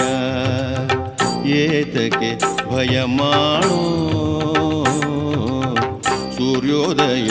ಏತಕ್ಕೆ 1.49 2.39
ಭಯ 2.71 3.03
ಮಾಡೋ. 3.05 4.07
ಸೂರ್ಯೋದಯ 6.33 7.29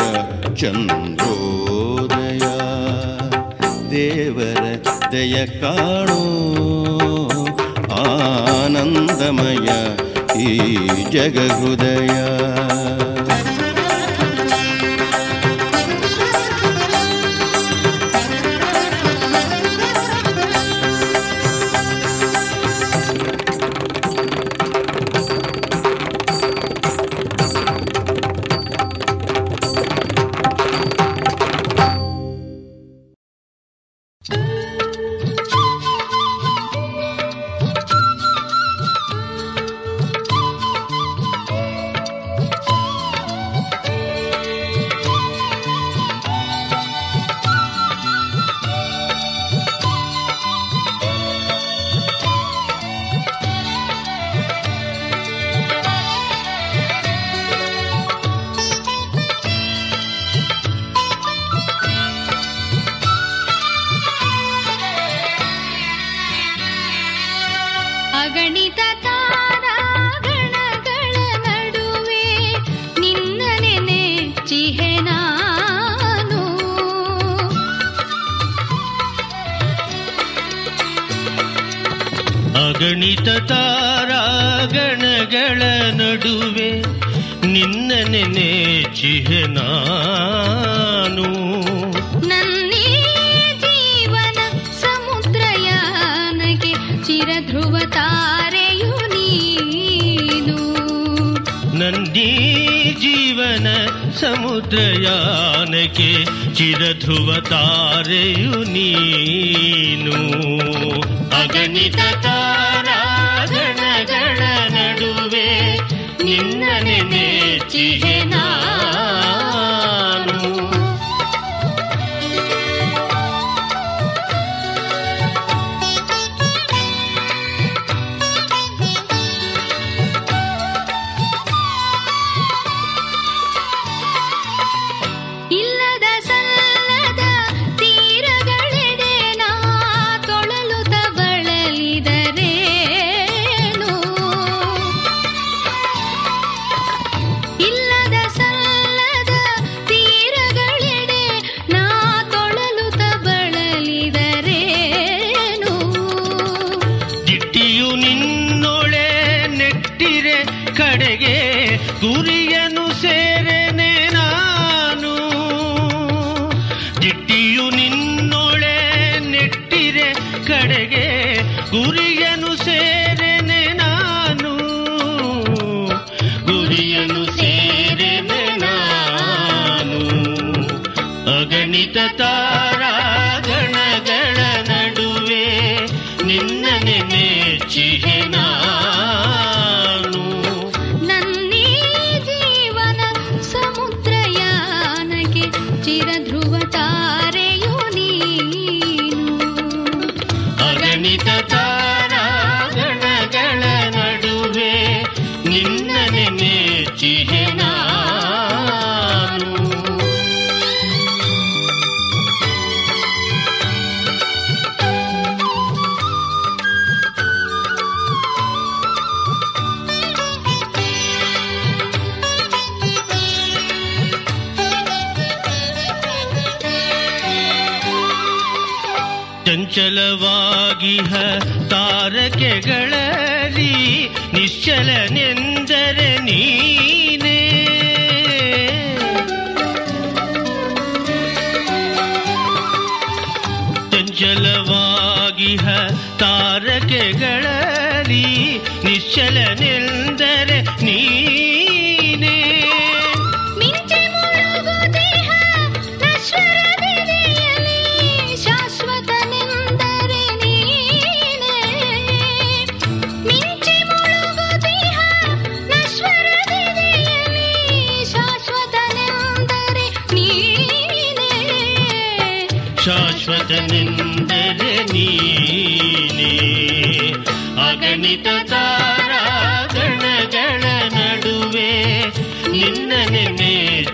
ಚಂದ್ರೋದಯ 0.56 2.40
ದೇವರ 3.92 4.64
ದಯ 5.12 5.46
ಕಾಣೋ. 5.46 6.20
ಆನಂದಮಯ 7.94 9.70
ಈ 10.42 10.76
ಜಗಹೃದಯ. 11.12 12.10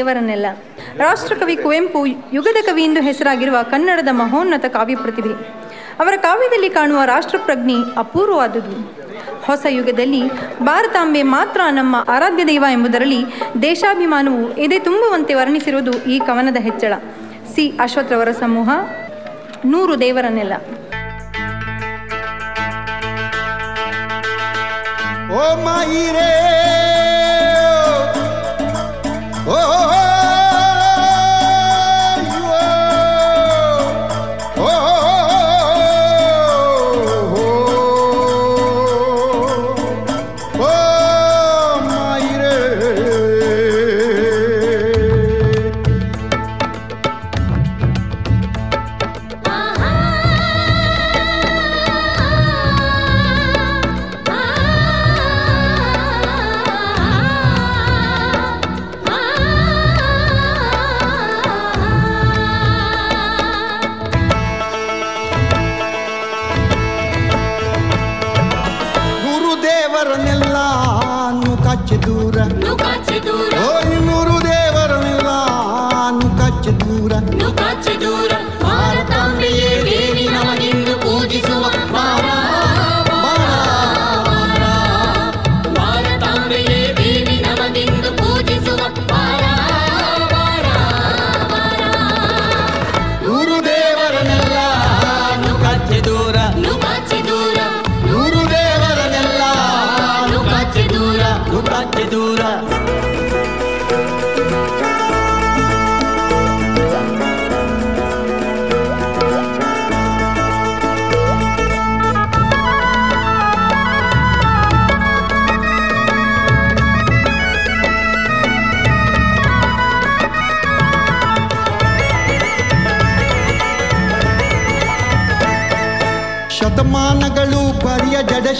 ದೇವರನ್ನೆಲ್ಲ. 0.00 0.46
ರಾಷ್ಟ್ರಕವಿ 0.96 1.56
ಕುವೆಂಪು 1.56 2.06
ಯುಗದ 2.06 2.66
ಕವಿ 2.66 2.82
ಎಂದು 2.84 3.00
ಹೆಸರಾಗಿರುವ 3.02 3.56
ಕನ್ನಡದ 3.62 4.08
ಮಹೋನ್ನತ 4.10 4.64
ಕಾವ್ಯ 4.64 4.96
ಪ್ರತಿಭೆ. 4.96 5.32
ಅವರ 6.00 6.14
ಕಾವ್ಯದಲ್ಲಿ 6.16 6.70
ಕಾಣುವ 6.70 7.00
ರಾಷ್ಟ್ರಪ್ರಜ್ಞೆ 7.04 7.98
ಅಪೂರ್ವವಾದುದು. 7.98 9.00
ಹೊಸ 9.42 9.66
ಯುಗದಲ್ಲಿ 9.68 10.22
ಭಾರತಾಂಬೆ 10.62 11.22
ಮಾತ್ರ 11.22 11.60
ನಮ್ಮ 11.70 11.96
ಆರಾಧ್ಯ 12.08 12.44
ದೈವ 12.44 12.64
ಎಂಬುದರಲ್ಲಿ 12.72 13.24
ದೇಶಾಭಿಮಾನವು 13.62 14.56
ಎದೆ 14.56 14.78
ತುಂಬುವಂತೆ 14.78 15.34
ವರ್ಣಿಸಿರುವುದು 15.34 15.92
ಈ 16.04 16.18
ಕವನದ 16.18 16.56
ಹೆಚ್ಚಳ. 16.56 16.92
ಸಿ. 17.54 17.68
ಅಶ್ವಥ್ರವರ 17.80 18.30
ಸಮೂಹ, 18.30 18.70
ನೂರು 19.64 20.00
ದೇವರನ್ನೆಲ್ಲ. 20.00 20.52
ಓ 25.32 25.64
ಮಾಯಿರೇ 25.64 26.30
ಓ 29.48 29.89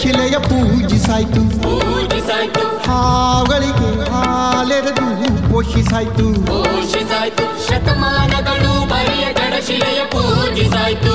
ಜಡಶಿಲೆಯ 0.00 0.36
ಪೂಜಿಸಾಯ್ತು 0.44 1.40
ಪೂಜಿಸಾಯ್ತು 1.62 2.62
ಹಾಗಳಿಗೆ 2.86 3.90
ಹಾಲೆರೆದು 4.12 5.06
ಪೋಷಿಸಾಯ್ತು 5.48 6.26
ಪೋಷಿಸಾಯ್ತು 6.46 7.44
ಶತಮಾನಗಳು 7.66 8.72
ಬರಿಯ 8.92 9.26
ಜಡಶಿಲೆಯ 9.32 10.00
ಪೂಜಿಸಾಯ್ತು 10.12 11.14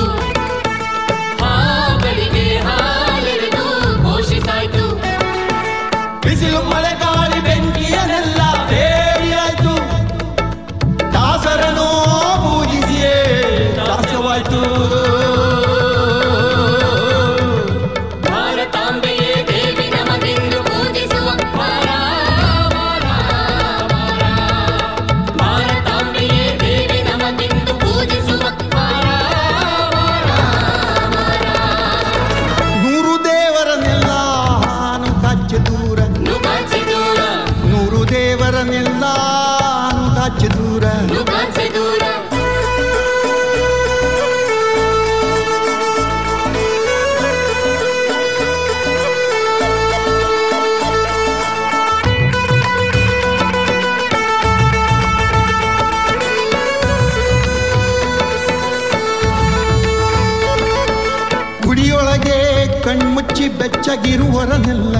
ಬೆಚ್ಚಗಿರುವರನೆಲ್ಲ 63.87 64.95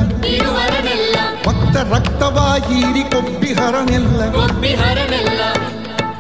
ಭಕ್ತ 1.45 1.75
ರಕ್ತವಾಗಿರಿ 1.93 2.75
ಹೀರಿ 2.75 3.03
ಕೊಬ್ಬಿಹರನೆಲ್ಲ. 3.03 4.19
ಒಬ್ಬಿಹರನೆಲ್ಲ 4.43 5.41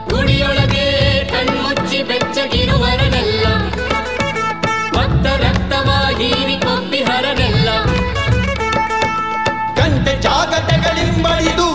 ಗುಡಿಯೊಳಗೆ 0.09 0.85
ಕಣ್ಮುಚ್ಚಿ 1.31 2.03
ಬೆಚ್ಚಗಿರುವರನೆಲ್ಲ. 2.03 3.45
ಭಕ್ತ 4.95 5.25
ರಕ್ತವ 5.43 5.89
ಹೀರಿ 6.19 6.57
ಕೊಬ್ಬಿಹರನೆಲ್ಲ. 6.61 7.69
ಗಂಟೆ 9.79 10.15
ಜಾಗಟೆಗಳಿಂಬಳಿದು 10.21 11.67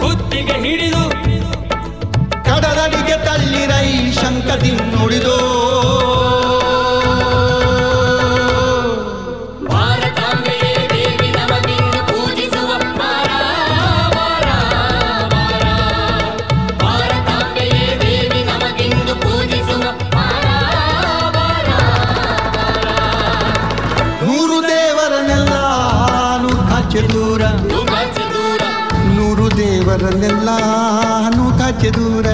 ಬುದ್ಧಿಗೆ 0.00 0.56
ಹಿಡಿದು 0.64 1.04
ಕಡಲಡಿಗೆ 2.44 3.18
ತಳ್ಳಿರೈ 3.26 3.90
ಶಂಕದಿ 4.20 4.72
ಗೆಳೆಯರೆಲ್ಲ 30.20 30.50
ನೂಕಾಚೆ 31.36 31.90
ದೂರ 31.96 32.26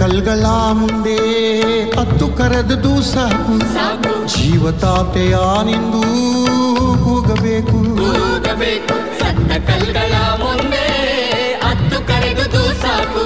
கல்களாம் 0.00 0.80
உண்டே 0.84 1.29
ಕಲ್ಗಳ 2.40 2.82
ದೂ 2.82 2.92
ಹತ್ತು 2.98 3.16
ಕರೆದು 3.16 3.72
ಸಾಕು 3.72 4.24
ಜೀವ 4.26 4.70
ತಾತೆಯ 4.70 5.36
ಕೂಗಬೇಕು. 8.02 8.94
ಸತ್ತ 9.20 9.70
ಕಲ್ಗಳ 9.70 10.12
ಮುಂದೆ 10.12 10.86
ಹತ್ತು 11.64 12.08
ಕರೆದುದು 12.08 12.62
ಸಾಕು 12.82 13.24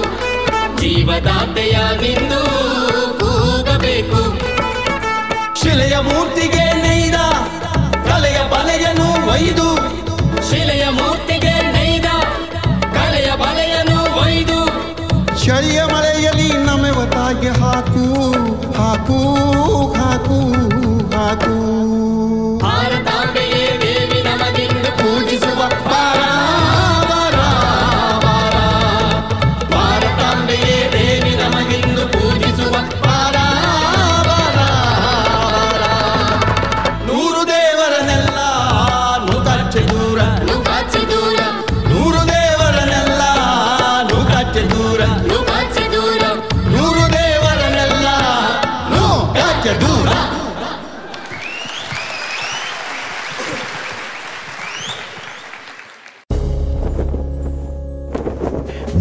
ಜೀವದಾತೆಯ 0.81 1.77
ನಿಂದು 2.01 2.41
ಕೂಗಬೇಕು. 3.19 4.21
ಶಿಲೆಯ 5.61 5.97
ಮೂರ್ತಿಗೆ 5.99 6.65
ನೈದ 6.83 7.15
ಕಲೆಯ 8.09 8.39
ಬಲೆಯನ್ನು 8.53 9.31
ಒಯ್ದು. 9.31 9.69
ಶಿಲೆಯ 10.49 10.85
ಮೂರ್ತಿಗೆ 10.89 11.55
ನೈದ 11.71 12.05
ಕಲೆಯ 12.93 13.31
ಬಲೆಯನ್ನು 13.35 14.19
ಒಯ್ದು. 14.19 14.59
ಹಾಕು 15.45 15.87
ಹಾಕು 18.94 19.18
ಹಾಕು 19.94 20.38
ಹಾಕು 21.14 21.56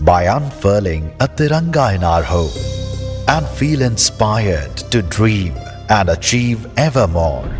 by 0.00 0.24
unfurling 0.24 1.12
a 1.20 1.28
Tiranga 1.28 1.94
in 1.94 2.02
our 2.02 2.22
home 2.22 2.50
and 3.28 3.46
feel 3.46 3.82
inspired 3.82 4.76
to 4.90 5.02
dream 5.02 5.54
and 5.88 6.08
achieve 6.08 6.66
ever 6.76 7.06
more. 7.06 7.59